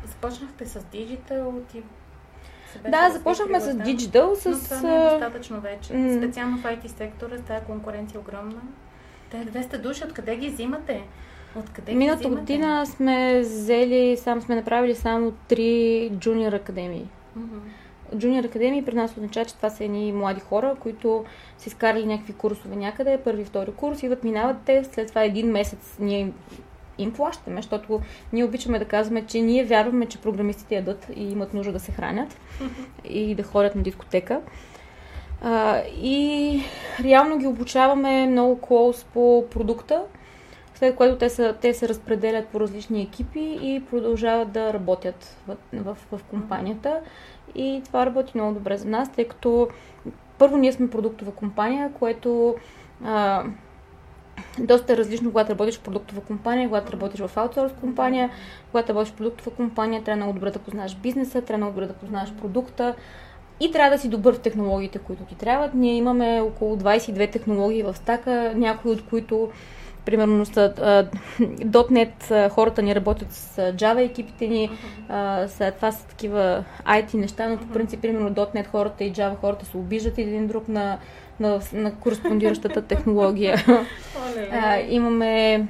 [0.05, 1.83] започнахте с диджитал, ти
[2.89, 4.33] да, започнахме с Digital.
[4.33, 4.45] С...
[4.45, 5.87] Но това не е достатъчно вече.
[6.17, 8.61] Специално в IT сектора, тази конкуренция е огромна.
[9.31, 11.01] Те 200 души, откъде ги взимате?
[11.55, 17.07] Откъде Миналата година сме взели, сам сме направили само три джуниор академии.
[18.17, 21.25] Джуниор академии при нас означава, че това са едни млади хора, които
[21.57, 25.95] са изкарали някакви курсове някъде, първи, втори курс, идват, минават те, след това един месец
[25.99, 26.33] ние им
[27.13, 28.01] плащаме, защото
[28.33, 31.91] ние обичаме да казваме, че ние вярваме, че програмистите ядат и имат нужда да се
[31.91, 32.37] хранят
[33.05, 34.41] и да ходят на дискотека.
[35.41, 36.61] А, и
[37.03, 40.03] реално ги обучаваме много клоус по продукта,
[40.75, 45.55] след което те, са, те се разпределят по различни екипи и продължават да работят в,
[45.73, 46.99] в, в компанията.
[47.55, 49.67] И това работи много добре за нас, тъй като
[50.37, 52.55] първо ние сме продуктова компания, което
[53.03, 53.43] а,
[54.59, 58.29] доста различно, когато работиш в продуктова компания, когато работиш в аутсорс компания,
[58.71, 61.93] когато работиш в продуктова компания, трябва много добре да познаеш бизнеса, трябва много добре да
[61.93, 62.95] познаеш продукта
[63.59, 65.73] и трябва да си добър в технологиите, които ти трябват.
[65.73, 69.49] Ние имаме около 22 технологии в стака, някои от които
[70.05, 71.07] примерно са uh,
[71.65, 74.69] .NET, хората ни работят с Java екипите ни,
[75.09, 79.35] uh, са, това са такива IT неща, но по принцип, примерно .NET хората и Java
[79.35, 80.97] хората се обиждат един друг на
[81.39, 83.57] на, на кореспондиращата технология.
[84.51, 85.65] а, имаме,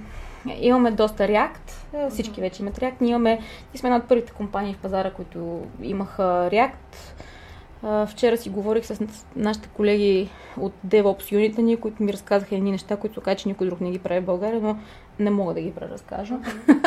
[0.60, 2.10] имаме доста React.
[2.10, 2.94] Всички вече имат React.
[3.02, 3.32] Ние, имаме,
[3.74, 6.72] ние сме една от първите компании в пазара, които имаха React.
[8.08, 9.00] Вчера си говорих с
[9.36, 13.68] нашите колеги от DevOps юнита ни, които ми разказаха едни неща, които казаха, че никой
[13.68, 14.78] друг не ги прави в България, но
[15.20, 16.38] не мога да ги преразкажа.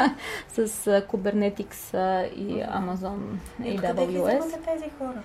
[0.48, 0.68] с
[1.00, 1.94] Kubernetes
[2.34, 3.18] и Amazon
[3.64, 4.40] и AWS.
[4.40, 5.22] Къде тези хора?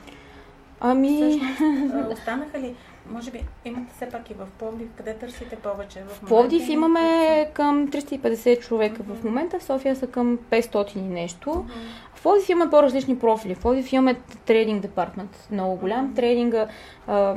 [0.79, 1.41] Ами...
[2.11, 2.75] останаха ли?
[3.09, 6.03] може би имате все пак и в Пловдив, къде търсите повече?
[6.03, 9.15] В, в Пловдив имаме към 350 човека mm-hmm.
[9.15, 11.49] в момента, в София са към 500 и нещо.
[11.49, 12.10] Mm-hmm.
[12.21, 13.55] В Пловдив имаме по-различни профили.
[13.55, 16.13] В Пловдив имаме трейдинг департмент, много голям.
[16.15, 16.67] Трейдинга,
[17.07, 17.35] а,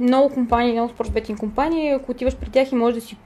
[0.00, 3.16] много компании, много спортбетинг компании, ако отиваш при тях и можеш да си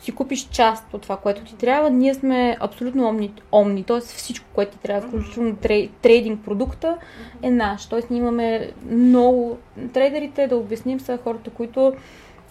[0.00, 1.90] си купиш част от това, което ти трябва.
[1.90, 4.00] Ние сме абсолютно омни, омни т.е.
[4.00, 5.56] всичко, което ти трябва, включително
[6.02, 6.96] трейдинг продукта
[7.42, 7.86] е наш.
[7.86, 8.00] Т.е.
[8.10, 9.58] ние имаме много
[9.92, 11.92] трейдерите, да обясним, са хората, които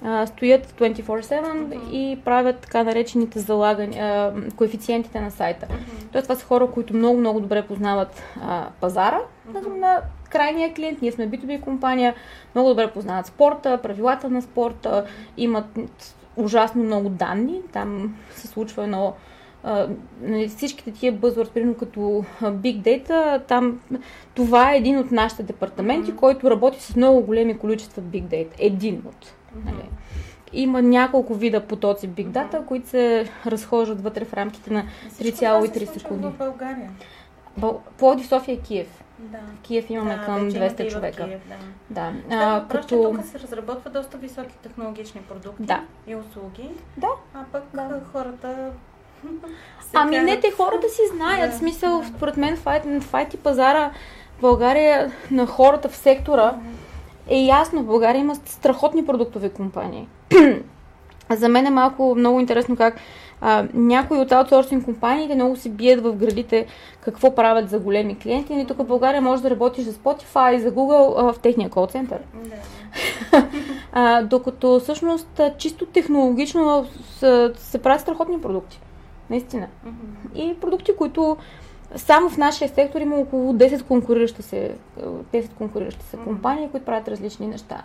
[0.06, 1.92] а, стоят 24-7 mm-hmm.
[1.92, 5.66] и правят така наречените залагани, а, коефициентите на сайта.
[5.66, 6.12] Mm-hmm.
[6.12, 9.80] Тоест това са хора, които много-много добре познават а, пазара mm-hmm.
[9.80, 11.02] на крайния клиент.
[11.02, 12.16] Ние сме B2B компания,
[12.56, 15.06] много добре познават спорта, правилата на спорта,
[15.38, 15.80] имат
[16.36, 17.62] ужасно много данни.
[17.74, 19.14] Там се случва едно
[20.22, 22.00] нали, всичките тия бъзвърд, примерно като
[22.42, 23.80] Big Data, там
[24.34, 26.16] това е един от нашите департаменти, mm-hmm.
[26.16, 28.52] който работи с много големи количества Big Data.
[28.60, 29.34] Един от.
[29.56, 29.66] Mm-hmm.
[29.66, 29.90] Нали.
[30.54, 32.66] Има няколко вида потоци Big Data, mm-hmm.
[32.66, 34.84] които се разхождат вътре в рамките на
[35.20, 36.28] 3,3 секунди.
[36.28, 36.92] в България?
[37.98, 39.04] Плодив, София и Киев.
[39.20, 39.38] Да.
[39.38, 41.26] В Киев имаме да, към 200 човека.
[41.26, 41.56] Киев, да.
[41.90, 42.14] Да.
[42.36, 43.14] А, да като...
[43.16, 45.84] тук се разработва доста високи технологични продукти да.
[46.08, 46.70] и услуги.
[46.98, 47.08] Да.
[47.34, 48.02] А пък да.
[48.12, 48.72] хората
[49.94, 51.52] Ами не, те хората си знаят.
[51.52, 52.08] Да, смисъл, да.
[52.08, 53.92] според мен, в IT пазара
[54.38, 56.56] в България на хората в сектора
[57.28, 57.82] е ясно.
[57.82, 60.08] В България има страхотни продуктови компании.
[61.30, 62.96] За мен е малко много интересно как
[63.42, 66.66] а, някои от аутсорсинг компаниите много се бият в градите
[67.02, 68.54] какво правят за големи клиенти.
[68.54, 71.88] И тук в България може да работиш за Spotify, за Google а, в техния кол
[71.88, 72.20] център.
[73.32, 74.22] Да.
[74.30, 76.86] докато всъщност чисто технологично
[77.20, 78.82] се, се правят страхотни продукти.
[79.30, 79.68] Наистина.
[79.86, 80.40] Mm-hmm.
[80.40, 81.38] И продукти, които
[81.96, 84.72] само в нашия сектор има около 10 конкуриращи се,
[85.34, 87.84] 10 конкуриращи се компании, които правят различни неща.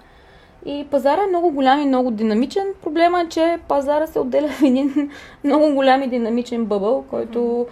[0.65, 2.67] И пазара е много голям и много динамичен.
[2.83, 5.11] Проблема е, че пазара се отделя в един
[5.45, 7.67] много голям и динамичен бъбъл, който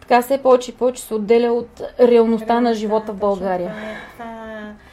[0.00, 3.74] така все повече и повече се отделя от реалността на живота в България.
[4.12, 4.33] Това, е,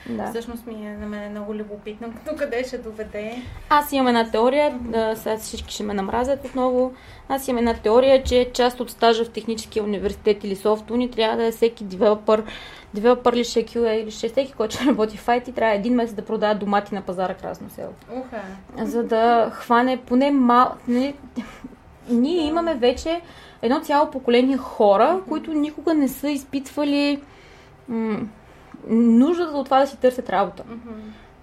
[0.10, 0.28] да.
[0.28, 3.42] всъщност ми е на мен е много любопитно, като къде ще доведе.
[3.70, 6.94] Аз имам една теория, да, сега всички ще ме намразят отново.
[7.30, 11.46] Аз имам една теория, че част от стажа в техническия университет или софтуни трябва да
[11.46, 12.44] е всеки девелопър
[12.94, 16.16] девелопър ли ще QA или ще всеки, който ще работи в IT, трябва един месец
[16.16, 17.94] да продава домати на пазара Красно село.
[18.12, 18.84] Uh-huh.
[18.84, 20.72] За да хване поне мал...
[20.88, 21.14] Не,
[22.10, 23.22] ние имаме вече
[23.62, 27.22] едно цяло поколение хора, които никога не са изпитвали
[27.88, 28.20] м-
[28.88, 30.64] нуждата от това да си търсят работа.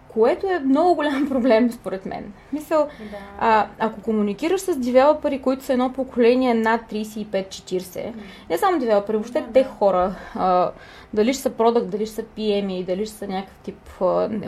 [0.08, 2.32] Което е много голям проблем, според мен.
[2.52, 3.16] Мисъл, да.
[3.38, 8.12] а, ако комуникираш с девелопери, които са едно поколение над 35-40,
[8.50, 10.70] не само девелопери, въобще да, те хора, а,
[11.14, 14.04] дали ще са продукт, дали ще са PM, дали ще са някакъв тип а,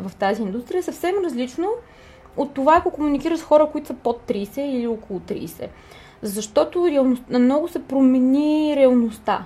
[0.09, 1.68] в тази индустрия, е съвсем различно
[2.37, 5.68] от това, ако комуникираш с хора, които са под 30 или около 30.
[6.22, 9.44] Защото реалност, много се промени реалността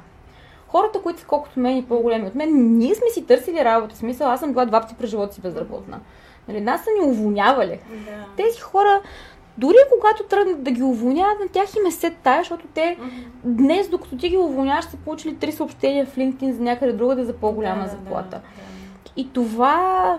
[0.75, 3.95] хората, които са колкото мен и по-големи от мен, ние сме си търсили работа.
[3.95, 6.01] В смисъл, аз съм била два пъти през живота си безработна.
[6.49, 7.81] Нали, нас са ни уволнявали.
[7.91, 8.25] Да.
[8.37, 9.01] Тези хора,
[9.59, 13.25] дори когато тръгнат да ги уволняват, на тях им е сет тая, защото те mm-hmm.
[13.45, 17.33] днес, докато ти ги уволняваш, са получили три съобщения в LinkedIn за някъде другаде за
[17.33, 18.31] по-голяма да, заплата.
[18.31, 18.41] Да, да.
[19.17, 20.19] И това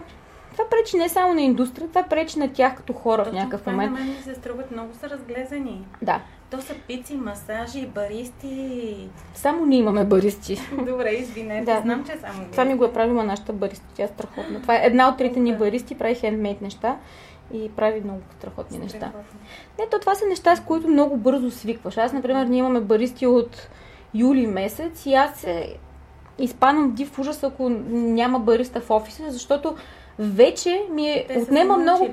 [0.52, 3.66] това пречи не само на индустрия, това пречи на тях като хора Точно в някакъв
[3.66, 3.92] момент.
[3.92, 5.88] На мен ми се струват много са разглезани.
[6.02, 6.22] Да.
[6.56, 9.10] То са пици, масажи, баристи.
[9.34, 10.58] Само ние имаме баристи.
[10.86, 11.82] Добре, извинете, да.
[11.82, 14.62] знам, че само Това ми го е правила нашата бариста, тя е страхотна.
[14.62, 16.98] Това е една от трите ни баристи, прави хендмейд неща
[17.54, 19.12] и прави много страхотни неща.
[19.80, 21.98] Не, то това са неща, с които много бързо свикваш.
[21.98, 23.68] Аз, например, ние имаме баристи от
[24.14, 25.76] юли месец и аз се
[26.40, 29.76] изпадам див ужас, ако няма бариста в офиса, защото
[30.20, 32.10] вече ми е, отнема много...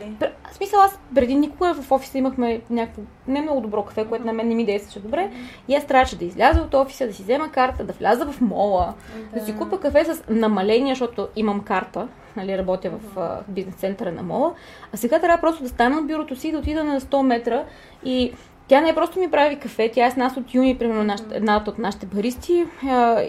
[0.50, 4.32] В смисъл, аз преди никога в офиса имахме някакво не много добро кафе, което на
[4.32, 5.30] мен не ми действаше добре.
[5.68, 8.94] И аз трябваше да изляза от офиса, да си взема карта, да вляза в мола,
[9.32, 13.74] да, да си купя кафе с намаление, защото имам карта, нали, работя в uh, бизнес
[13.74, 14.54] центъра на мола.
[14.92, 17.64] А сега трябва просто да стана от бюрото си, да отида на 100 метра
[18.04, 18.32] и
[18.68, 21.78] тя не просто ми прави кафе, тя е с нас от юни, примерно, една от
[21.78, 22.66] нашите баристи.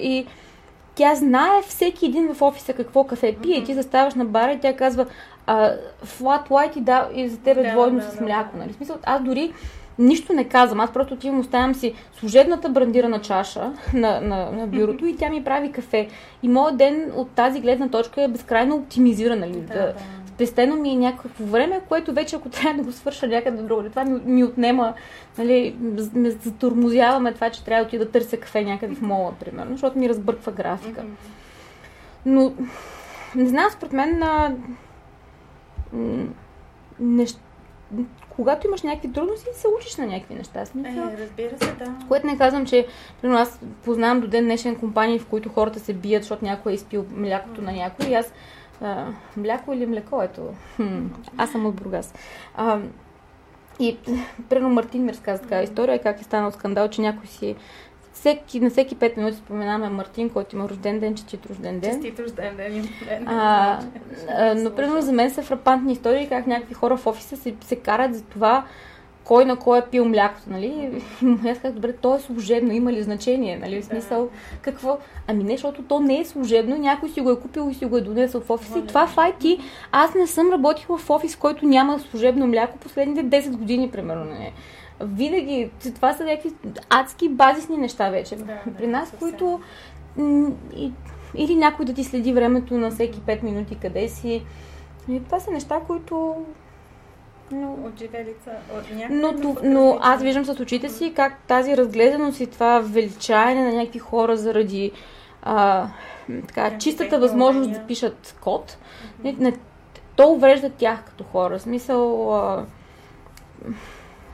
[0.02, 0.26] и
[0.96, 3.62] тя знае всеки един в офиса какво кафе пие.
[3.62, 3.66] Mm-hmm.
[3.66, 5.06] Ти заставаш на бара и тя казва
[5.48, 5.72] а,
[6.06, 8.50] flat white и, да, и за тебе да, двойно да, с мляко.
[8.54, 8.60] Да.
[8.64, 8.74] Нали?
[8.74, 9.54] Смисъл, аз дори
[10.00, 10.80] нищо не казвам.
[10.80, 15.44] Аз просто отивам, оставям си служебната брандирана чаша на, на, на бюрото и тя ми
[15.44, 16.08] прави кафе.
[16.44, 19.40] И моят ден от тази гледна точка е безкрайно оптимизиран.
[19.40, 19.52] Нали?
[19.68, 19.94] Да, да.
[20.36, 24.04] Спестено ми е някакво време, което вече ако трябва да го свърша някъде друго, това
[24.04, 24.94] ми, ми отнема,
[25.38, 25.76] нали,
[26.14, 30.00] ме затормозяваме това, че трябва да отида да търся кафе някъде в мола, примерно, защото
[30.00, 31.04] ми разбърква графика.
[32.26, 32.54] Но,
[33.36, 34.56] не знам, според мен, на...
[37.00, 37.40] неща
[38.36, 40.66] когато имаш някакви трудности, се учиш на някакви неща.
[40.66, 41.04] Смисъл.
[41.04, 41.96] Е, разбира се, да.
[42.08, 42.88] Което не казвам, че
[43.22, 46.76] примерно, аз познавам до ден днешен компании, в които хората се бият, защото някой е
[46.76, 48.06] изпил млякото на някой.
[48.06, 48.34] И аз
[48.84, 50.42] а, мляко или млеко, ето.
[50.76, 52.14] Хм, аз съм от Бургас.
[52.56, 52.80] А,
[53.80, 53.98] и
[54.50, 57.56] примерно Мартин ми разказа така история, как е станал скандал, че някой си
[58.14, 61.92] всеки, на всеки 5 минути споменаваме Мартин, който има рожден ден, честит рожден ден.
[61.92, 62.88] Честит рожден ден.
[63.28, 63.80] А,
[64.30, 67.76] а, но, примерно, за мен са фрапантни истории, как някакви хора в офиса се, се
[67.76, 68.66] карат за това,
[69.24, 70.92] кой на кой е пил млякото, нали?
[71.24, 73.82] И аз казах, добре, то е служебно, има ли значение, нали?
[73.82, 74.30] В смисъл,
[74.62, 74.98] какво?
[75.28, 77.98] Ами не, защото то не е служебно, някой си го е купил и си го
[77.98, 78.80] е донесъл в офиса.
[78.80, 79.60] И това в IT,
[79.92, 84.26] аз не съм работила в офис, който няма служебно мляко последните 10 години, примерно.
[84.26, 84.32] Не.
[84.32, 84.54] Нали?
[85.02, 86.52] винаги, това са някакви
[86.90, 88.36] адски базисни неща вече.
[88.36, 89.30] Да, При нас, съвсем.
[89.30, 89.60] които
[91.36, 94.44] или някой да ти следи времето на всеки 5 минути къде си.
[95.10, 96.36] И това са неща, които
[97.54, 102.40] но, от живелица, от но, но, но аз виждам с очите си как тази разгледаност
[102.40, 104.92] и това величание на някакви хора заради
[105.42, 105.88] а,
[106.48, 108.78] така, чистата възможност да пишат код,
[109.24, 109.58] mm-hmm.
[110.16, 111.58] то уврежда тях като хора.
[111.58, 112.66] В смисъл, а,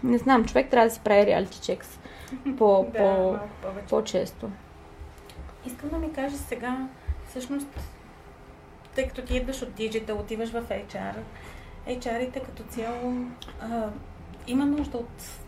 [0.03, 1.99] не знам, човек трябва да си прави реалити чекс
[2.57, 3.37] по, да, по,
[3.89, 4.49] по-често.
[5.65, 6.87] Искам да ми кажеш сега,
[7.29, 7.67] всъщност,
[8.95, 11.13] тъй като ти идваш от диджитал, отиваш в HR,
[11.89, 13.13] HR-ите като цяло
[13.61, 13.87] а,
[14.47, 15.39] има нужда от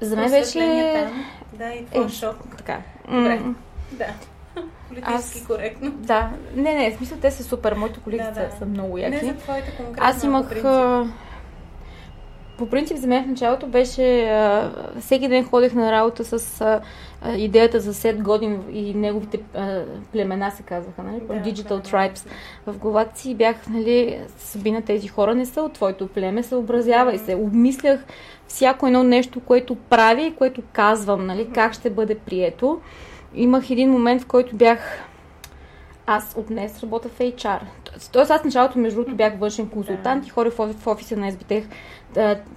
[0.00, 0.58] за мен беше...
[1.52, 2.36] Да, и това е, шок.
[2.56, 2.80] Така.
[3.08, 3.38] Добре.
[3.38, 3.54] Mm.
[3.92, 4.06] Да.
[4.88, 5.46] Политически Аз...
[5.46, 5.90] коректно.
[5.90, 6.30] Да.
[6.54, 7.72] Не, не, в смисъл те са супер.
[7.72, 8.56] Моите колеги да, да.
[8.58, 9.26] са много яки.
[9.26, 11.06] Не за твоите конкретно, Аз имах по
[12.66, 16.80] принцип за мен в началото беше, а, всеки ден ходех на работа с а,
[17.36, 21.20] идеята за Сет Годин и неговите а, племена се казаха, нали?
[21.20, 22.26] Да, Digital да, Tribes.
[22.66, 22.72] Да.
[22.72, 27.34] В главата си бях, нали, Сабина, тези хора не са от твоето племе, съобразявай се.
[27.34, 28.04] Обмислях
[28.46, 32.80] всяко едно нещо, което прави и което казвам, нали, как ще бъде прието.
[33.34, 35.04] Имах един момент, в който бях
[36.06, 37.60] аз от днес работя в HR.
[38.12, 41.64] Тоест аз началото, между другото, бях външен консултант и ходих в офиса на SBTech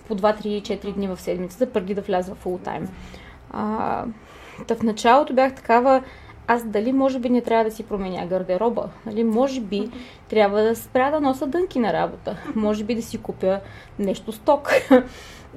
[0.08, 2.88] по 2-3-4 дни в седмицата, преди да вляза в фултайм.
[4.68, 6.04] Та в началото бях такава,
[6.48, 9.24] аз дали може би не трябва да си променя гардероба, нали?
[9.24, 9.90] може би
[10.30, 13.60] трябва да спря да носа дънки на работа, може би да си купя
[14.00, 14.72] нещо сток.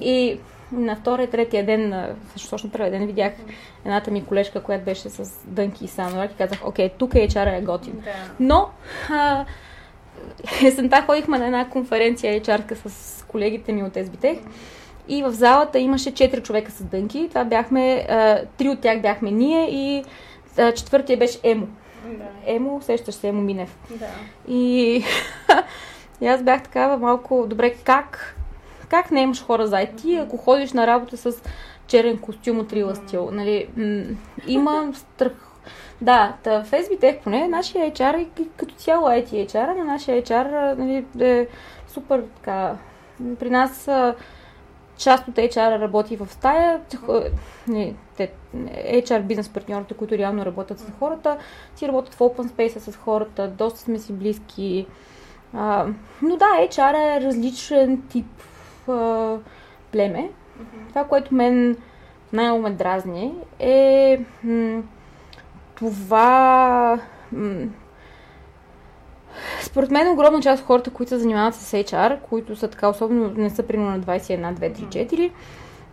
[0.01, 0.39] И
[0.71, 3.33] на втория, третия ден, също точно първия ден, видях
[3.85, 7.57] едната ми колежка, която беше с дънки и санорак и казах, окей, тук е HR
[7.57, 7.93] е готин.
[7.93, 8.11] Да.
[8.39, 8.69] Но
[9.09, 9.45] а,
[10.63, 14.39] есента ходихме на една конференция HR с колегите ми от SBTech
[15.07, 17.27] и в залата имаше четири човека с дънки.
[17.29, 18.07] Това бяхме,
[18.57, 20.03] три от тях бяхме ние и
[20.75, 21.67] четвъртия беше Емо.
[22.05, 22.25] Да.
[22.45, 23.77] Емо, сещаш се, Емо Минев.
[23.89, 24.07] Да.
[24.47, 25.03] И,
[26.21, 28.35] и аз бях такава малко, добре, как,
[28.89, 31.41] как не имаш хора за IT, ако ходиш на работа с
[31.87, 33.29] черен костюм от Рила стил.
[33.31, 34.15] Нали, м-
[34.47, 35.31] има страх.
[36.01, 40.75] Да, та, в SBTech поне нашия HR и като цяло IT HR, на нашия HR
[40.77, 41.47] нали, е
[41.87, 42.75] супер така
[43.39, 43.89] при нас
[44.97, 46.81] част от HR работи в стая,
[48.17, 48.31] те,
[48.93, 51.37] HR бизнес партньорите, които реално работят с хората,
[51.75, 54.87] си работят в open space с хората, доста сме си близки.
[55.53, 55.85] А,
[56.21, 58.27] но да, HR е различен тип
[58.87, 59.37] а,
[59.91, 60.29] племе.
[60.29, 60.89] Mm-hmm.
[60.89, 61.77] Това, което мен
[62.33, 64.83] най-много ме дразни е м-
[65.75, 66.99] това
[69.61, 73.31] според мен огромна част от хората, които се занимават с HR, които са така, особено
[73.37, 75.31] не са примерно на 21, 2, 3, 4,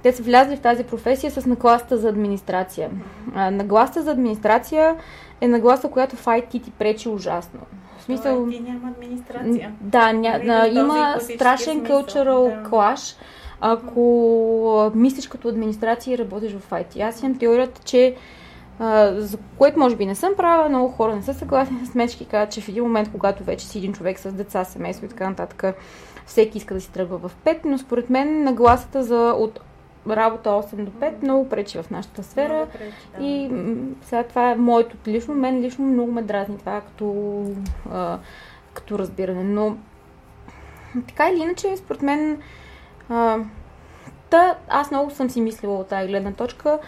[0.03, 2.91] те са влязли в тази професия с нагласта за администрация.
[3.35, 4.97] А, нагласта за администрация
[5.41, 7.61] е нагласа, която в IT ти пречи ужасно.
[7.99, 8.47] В смисъл...
[8.47, 9.73] IT няма администрация.
[9.81, 12.71] Да, ня, на, има страшен cultural да.
[12.71, 13.17] clash,
[13.61, 17.01] ако мислиш като администрация и работиш в IT.
[17.01, 18.17] Аз имам теорията, че
[19.17, 22.53] за което може би не съм права, много хора не са съгласни с мечки, казват,
[22.53, 25.77] че в един момент, когато вече си един човек с деца, семейство и така нататък,
[26.27, 29.61] всеки иска да си тръгва в 5, но според мен нагласата за от
[30.11, 32.67] работа 8 до 5 много пречи в нашата сфера.
[32.73, 33.25] Пречи, да.
[33.25, 33.51] И
[34.03, 35.35] сега това е моето лично.
[35.35, 37.45] Мен лично много ме дразни това като,
[37.93, 38.19] а,
[38.75, 39.45] като разбиране.
[39.45, 39.77] Но
[41.09, 42.43] така или иначе, според мен
[43.09, 43.39] а,
[44.31, 46.79] та, аз много съм си мислила от тази гледна точка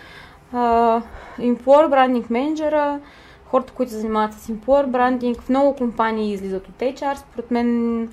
[0.54, 3.00] Employer Branding менеджера,
[3.44, 8.08] хората, които се занимават с Employer Branding, в много компании излизат от HR, според мен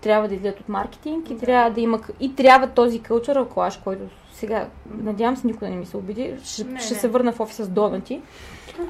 [0.00, 1.40] трябва да излизат от маркетинг и да.
[1.40, 4.66] трябва да има и трябва този cultural clash, който сега,
[5.02, 7.00] надявам се никой да не ми се обиди, ще, не, ще не.
[7.00, 8.20] се върна в офиса с донати,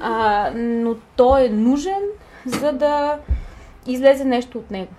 [0.00, 2.02] а, но той е нужен,
[2.46, 3.18] за да
[3.86, 4.92] излезе нещо от него.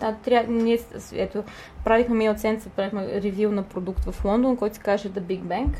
[0.00, 0.78] Да, трябва, ние,
[1.12, 1.44] ето,
[1.84, 5.74] правихме ми оценка, правихме ревю на продукт в Лондон, който се каже The Big Bang.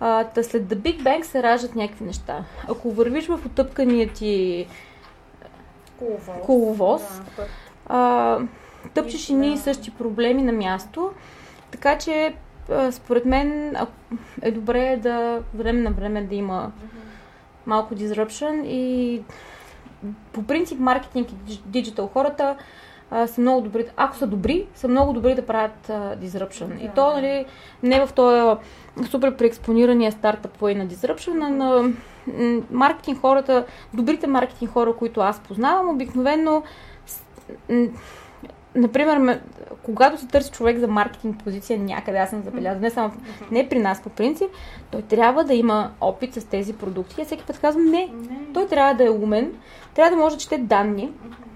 [0.00, 2.44] А, та след The Big Bang се раждат някакви неща.
[2.68, 4.66] Ако вървиш в отъпкания ти
[5.98, 7.02] коловоз, коловоз
[7.36, 7.46] да,
[7.86, 8.38] а,
[8.94, 11.10] тъпчеш и ние същи проблеми на място.
[11.70, 12.34] Така че,
[12.90, 13.76] според мен,
[14.42, 16.72] е добре да време на време да има
[17.66, 19.22] малко disruption и
[20.32, 22.56] по принцип маркетинг и диджитал хората
[23.10, 26.66] а, са много добри, ако са добри, са много добри да правят а, disruption.
[26.66, 27.44] Да, и то, нали,
[27.82, 28.56] не в този
[29.10, 31.92] супер преекспонирания стартъп way на disruption, а на
[32.70, 36.62] маркетинг хората, добрите маркетинг хора, които аз познавам, обикновено
[38.74, 39.40] Например,
[39.82, 43.12] когато се търси човек за маркетинг позиция някъде, аз съм забелязала, не само
[43.50, 44.48] не при нас по принцип,
[44.90, 47.20] той трябва да има опит с тези продукти.
[47.20, 49.52] И всеки път казвам, не, не, той трябва да е умен,
[49.94, 51.12] трябва да може да чете данни,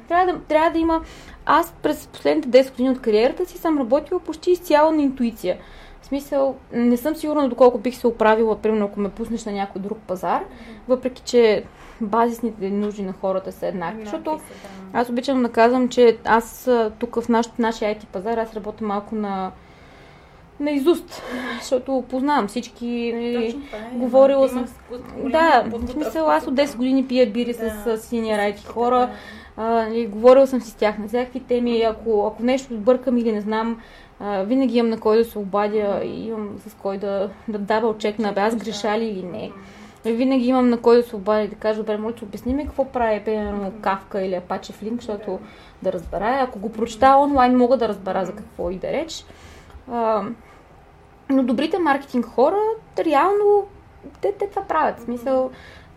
[0.09, 1.01] трябва да, трябва да има...
[1.47, 5.59] Аз през последните 10 години от кариерата си съм работила почти изцяло на интуиция.
[6.03, 9.83] В смисъл, не съм сигурна доколко бих се оправила, примерно, ако ме пуснеш на някой
[9.83, 10.45] друг пазар,
[10.89, 11.65] въпреки че
[12.01, 14.05] базисните нужди на хората са еднакви.
[14.05, 14.41] Защото да.
[14.93, 19.15] аз обичам да казвам, че аз тук в наш, нашия IT пазар, аз работя малко
[19.15, 19.53] на
[20.61, 21.23] на изуст,
[21.61, 23.13] защото познавам всички.
[23.15, 24.67] Нали, е, говорила съм.
[25.31, 28.99] Да, в смисъл, аз от 10 години пия бири да, с, с синия райки хора.
[28.99, 29.13] Да.
[29.57, 31.83] А, нали, говорила съм си с тях на всякакви теми.
[31.83, 33.81] Ако, ако нещо сбъркам или не знам,
[34.21, 37.99] а, винаги имам на кой да се обадя и имам с кой да, да дава
[37.99, 39.51] чек на аз греша ли или не.
[40.05, 42.67] Винаги имам на кой да се обадя и да кажа, добре, може да обясни ми
[42.67, 45.41] какво прави, примерно, Кавка или Apache Flink, защото
[45.83, 46.39] да разбера.
[46.41, 49.25] Ако го прочета онлайн, мога да разбера за какво и да реч.
[49.91, 50.25] А,
[51.31, 52.61] но добрите маркетинг хора,
[52.99, 53.67] реално,
[54.21, 54.99] те, те това правят.
[54.99, 55.51] В смисъл,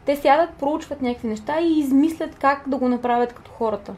[0.05, 3.95] те сядат, проучват някакви неща и измислят как да го направят като хората.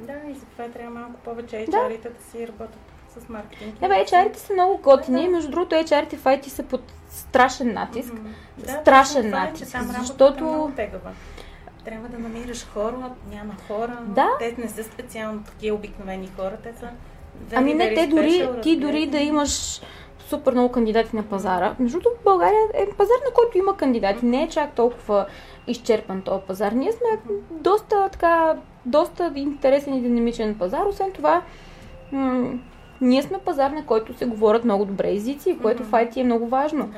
[0.00, 2.14] Да, и за това трябва малко повече HR-ите да.
[2.14, 3.74] да си работят с маркетинг.
[3.80, 5.24] Да, бе, HR-ите са много готини.
[5.24, 5.30] Да.
[5.30, 8.12] Между другото, HR-ите в IT са под страшен натиск.
[8.12, 8.80] Mm-hmm.
[8.80, 9.76] Страшен да, натиск.
[9.76, 10.72] Е, защото...
[11.84, 13.98] Трябва да намираш хора, няма хора.
[14.02, 14.28] Да.
[14.38, 16.88] Те не са специално такива обикновени хора, те са
[17.54, 19.80] Ами не, те дори, ти дори да имаш
[20.28, 21.74] супер много кандидати на пазара.
[21.78, 24.26] Между другото, България е пазар, на който има кандидати.
[24.26, 25.26] Не е чак толкова
[25.66, 26.72] изчерпан този пазар.
[26.72, 28.56] Ние сме доста така,
[28.86, 30.86] доста интересен и динамичен пазар.
[30.86, 31.42] Освен това,
[32.12, 32.52] м-
[33.00, 36.06] ние сме пазар, на който се говорят много добре езици, което mm-hmm.
[36.06, 36.90] в IT е много важно.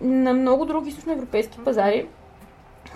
[0.00, 2.06] На много други източноевропейски пазари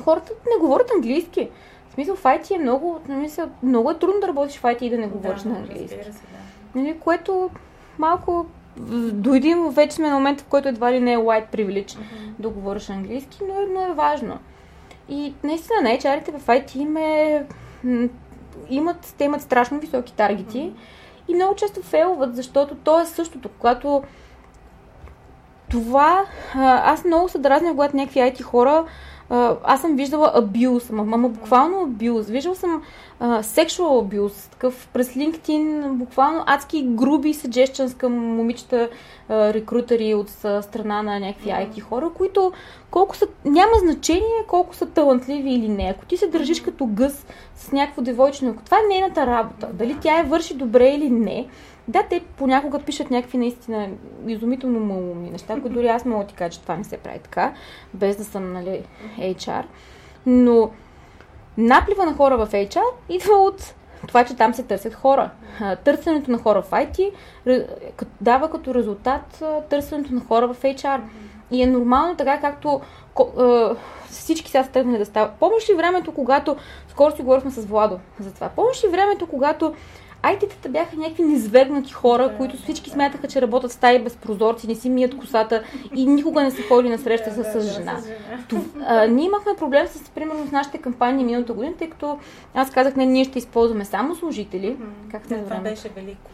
[0.04, 1.48] хората не говорят английски.
[1.90, 4.90] В смисъл, в IT е много, мисля, много е трудно да работиш в IT и
[4.90, 5.88] да не говориш да, на английски.
[5.88, 6.80] Се, да.
[6.80, 7.50] Нали, което
[7.98, 8.46] малко
[9.12, 12.32] дойди вече сме на момента, в който едва ли не е white privilege mm-hmm.
[12.38, 14.38] да говориш английски, но, но е важно.
[15.08, 17.46] И наистина на HR-ите в IT им е,
[18.70, 20.72] имат, те имат страшно високи таргети mm-hmm.
[21.28, 24.02] И много често фейлват, защото то е същото, когато
[25.70, 26.24] това,
[26.84, 28.84] аз много се дразня, когато някакви IT хора
[29.64, 32.26] аз съм виждала абюз, ама, ама буквално абюз.
[32.26, 32.82] Виждал съм
[33.20, 38.88] sexual abuse, такъв през LinkedIn, буквално адски груби suggestions към момичета
[39.30, 40.28] рекрутери от
[40.64, 42.52] страна на някакви IT хора, които
[42.90, 45.94] колко са, няма значение колко са талантливи или не.
[45.96, 47.26] Ако ти се държиш като гъс
[47.56, 49.68] с някакво девойчено, това е нейната работа.
[49.72, 51.46] Дали тя я върши добре или не,
[51.88, 53.88] да, те понякога пишат някакви наистина
[54.26, 57.18] изумително малумни неща, които дори аз мога да ти кажа, че това не се прави
[57.18, 57.52] така,
[57.94, 58.84] без да съм, нали,
[59.18, 59.64] HR.
[60.26, 60.70] Но
[61.58, 63.74] наплива на хора в HR идва от
[64.06, 65.30] това, че там се търсят хора.
[65.84, 67.12] Търсенето на хора в IT
[68.20, 71.00] дава като резултат търсенето на хора в HR.
[71.50, 72.80] И е нормално така, както
[74.06, 75.32] всички сега са тръгнали да стават.
[75.32, 76.56] Помниш ли времето, когато...
[76.88, 78.48] Скоро си говорихме с Владо за това.
[78.48, 79.74] Помниш ли времето, когато
[80.22, 84.74] IT-тата бяха някакви низвергнати хора, които всички смятаха, че работят в стаи без прозорци, не
[84.74, 85.62] си мият косата
[85.94, 88.00] и никога не са ходили на среща с, с жена.
[88.86, 92.18] а, ние имахме проблем с, примерно, с нашите кампании миналата година, тъй като
[92.54, 94.76] аз казах, не, ние ще използваме само служители.
[95.10, 96.30] Как да, това беше велико.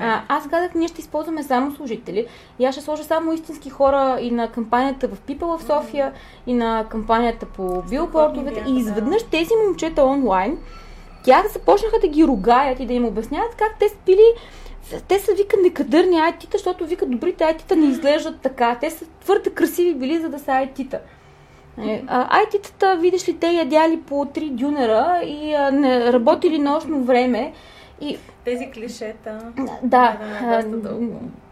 [0.00, 2.26] А, аз казах, ние ще използваме само служители.
[2.58, 6.12] И аз ще сложа само истински хора и на кампанията в People в София,
[6.46, 8.64] и на кампанията по билбордовете.
[8.68, 10.58] И изведнъж тези момчета онлайн
[11.24, 14.34] тях започнаха да ги ругаят и да им обясняват как те спили
[15.08, 18.78] те са вика некадърни айтита, защото вика добрите айтита не изглеждат така.
[18.80, 21.00] Те са твърде красиви били, за да са айтита.
[21.78, 27.52] Е, айтитата, видиш ли, те ядяли по три дюнера и а, не работили нощно време.
[28.00, 28.18] И...
[28.44, 29.52] Тези клишета.
[29.82, 30.18] Да.
[30.42, 30.96] да, да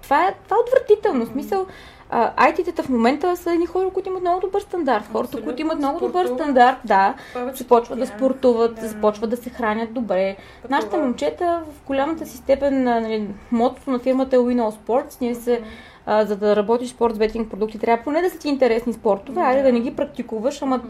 [0.02, 1.26] това, е, това е отвратително.
[1.26, 1.66] Смисъл,
[2.10, 5.04] а, IT-тата в момента са едни хора, които имат много добър стандарт.
[5.04, 5.46] Хората, Абсолютно.
[5.46, 7.14] които имат много добър стандарт, да,
[7.52, 8.88] започват да спортуват, да.
[8.88, 10.36] започват да се хранят добре.
[10.62, 10.76] Пътува.
[10.76, 15.20] Нашите момчета в голямата си степен, нали, мотото на фирмата е Win All Sports.
[15.20, 15.62] Ние се
[16.06, 19.40] а, за да работиш спорт с бетинг продукти, трябва поне да са ти интересни спортове,
[19.40, 20.80] айде да не ги практикуваш, ама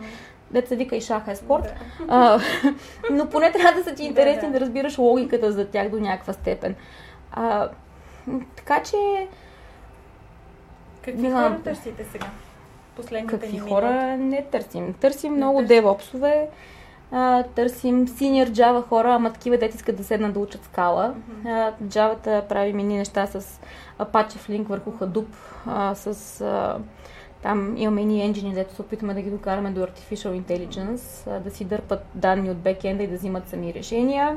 [0.50, 1.64] деца вика и шаха е спорт.
[1.64, 2.04] Да.
[2.08, 2.40] А,
[3.10, 4.52] но поне трябва да са ти интересни да, да.
[4.52, 6.74] да разбираш логиката за тях до някаква степен.
[7.32, 7.68] А,
[8.56, 8.96] така че...
[11.02, 11.62] Какви хора да...
[11.62, 12.26] търсите сега?
[12.96, 14.94] Последните Какви хора не търсим?
[15.00, 15.68] Търсим не много търсим.
[15.68, 16.48] девопсове,
[17.12, 21.14] а, търсим senior Java хора, ама такива дете искат да седнат да учат скала.
[21.44, 21.72] Uh-huh.
[21.82, 23.60] Java прави мини неща с
[23.98, 25.26] Apache Flink върху Hadoop,
[25.66, 26.78] а, с а,
[27.42, 31.50] там имаме ни енджини, дето се опитваме да ги докараме до Artificial Intelligence, а, да
[31.50, 34.36] си дърпат данни от бекенда и да взимат сами решения.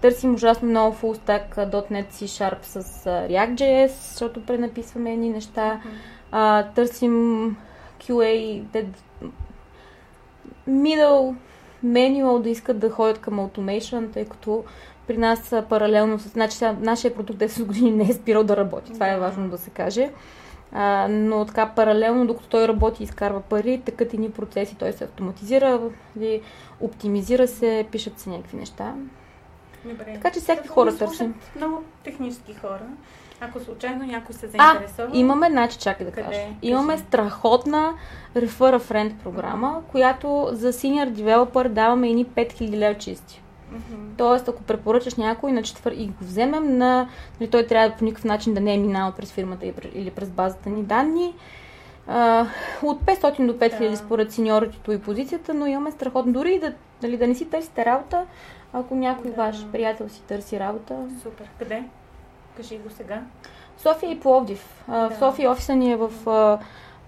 [0.00, 1.54] Търсим ужасно много full stack
[1.90, 5.80] .NET C Sharp с React.js, защото пренаписваме едни неща.
[6.32, 7.56] А, търсим
[8.00, 8.86] QA, dead,
[10.68, 11.34] middle,
[11.84, 14.64] manual да искат да ходят към automation, тъй като
[15.06, 16.28] при нас паралелно с...
[16.28, 19.58] Значи сега, нашия продукт 10 години не е спирал да работи, това е важно да
[19.58, 20.10] се каже.
[20.72, 25.04] А, но така паралелно, докато той работи и изкарва пари, такът ни процеси, той се
[25.04, 25.80] автоматизира,
[26.80, 28.94] оптимизира се, пишат се някакви неща.
[29.84, 30.12] Добре.
[30.14, 31.34] Така че всякакви хора търсим.
[31.56, 32.82] Много технически хора.
[33.40, 35.08] Ако случайно някой се заинтересува.
[35.14, 36.40] А, имаме, значи, чакай да кажа.
[36.62, 37.94] Имаме страхотна
[38.36, 43.42] Refer a Friend програма, която за Senior Developer даваме едни 5000 лева чисти.
[43.72, 44.16] Mm-hmm.
[44.16, 47.08] Тоест, ако препоръчаш някой на четвър и го вземем, на,
[47.40, 50.70] нали, той трябва по никакъв начин да не е минал през фирмата или през базата
[50.70, 51.34] ни данни.
[52.10, 52.46] Uh,
[52.82, 53.96] от 500 до 5000 да.
[53.96, 56.32] според сеньоритето и позицията, но имаме страхотно.
[56.32, 58.24] Дори и да, дали, да не си търсите работа,
[58.72, 59.36] ако някой да.
[59.36, 60.96] ваш приятел си търси работа.
[61.22, 61.50] Супер.
[61.58, 61.82] Къде?
[62.56, 63.22] Кажи го сега.
[63.78, 64.84] София и Пловдив.
[64.88, 65.08] Да.
[65.08, 66.10] В София офиса ни е в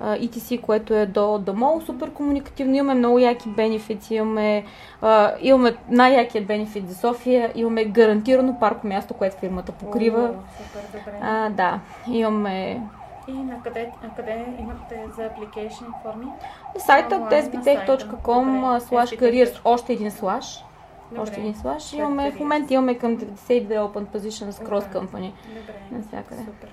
[0.01, 2.75] ETC, което е до домо, супер комуникативно.
[2.75, 4.65] Имаме много яки бенефити, имаме,
[5.03, 10.23] а, имаме най-якият бенефит за София, имаме гарантирано парко място, което фирмата покрива.
[10.23, 11.19] О, супер, добре.
[11.23, 12.83] А, да, имаме
[13.29, 16.27] и на къде, на къде имате за application форми?
[16.75, 20.65] На сайта testbitech.com slash careers, още един слаш.
[21.11, 21.23] Добре.
[21.23, 21.93] Още един слаш.
[21.93, 25.33] Имаме, в момента имаме към 92 open positions cross company.
[25.49, 25.75] Добре.
[25.91, 26.41] Навсякъде.
[26.41, 26.69] Супер.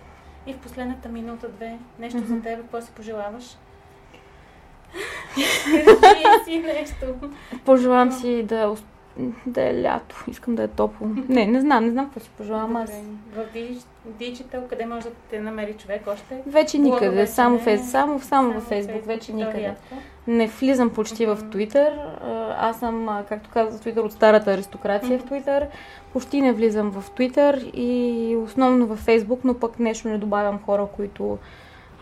[0.47, 2.25] И в последната минута-две, нещо mm-hmm.
[2.25, 3.43] за теб, какво си пожелаваш?
[6.45, 7.05] си нещо.
[7.65, 8.75] Пожелавам си да,
[9.45, 10.25] да е лято.
[10.27, 11.07] Искам да е топло.
[11.29, 12.91] Не, не знам, не знам какво си пожелавам аз.
[13.35, 13.45] В
[14.19, 16.41] Digital, къде може да те намери човек още?
[16.45, 17.77] Вече никъде, вече само, не...
[17.77, 19.75] само, само, във Фейсбук, вече никъде.
[20.27, 21.35] Не влизам почти mm-hmm.
[21.35, 21.93] в Twitter.
[22.59, 25.25] Аз съм, както казах, Twitter от старата аристокрация mm-hmm.
[25.25, 25.67] в Twitter.
[26.13, 30.87] Почти не влизам в Twitter и основно в Facebook, но пък нещо не добавям хора,
[30.95, 31.37] които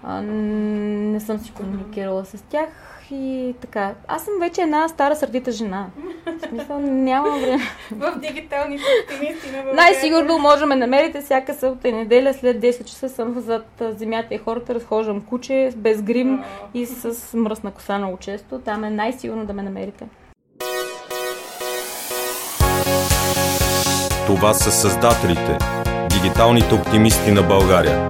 [0.04, 2.70] а, не съм си комуникирала с тях
[3.12, 3.94] и така.
[4.08, 5.88] Аз съм вече една стара сърдита жена.
[6.26, 7.64] В смисъл, няма време.
[7.92, 13.10] в дигиталните оптимисти на Най-сигурно можем да намерите всяка събота и неделя след 10 часа
[13.10, 16.44] съм зад земята и хората, разхождам куче без грим
[16.74, 18.60] и с мръсна коса много често.
[18.60, 20.06] Там е най-сигурно да ме намерите.
[24.28, 25.58] Това са създателите,
[26.10, 28.08] дигиталните оптимисти на България.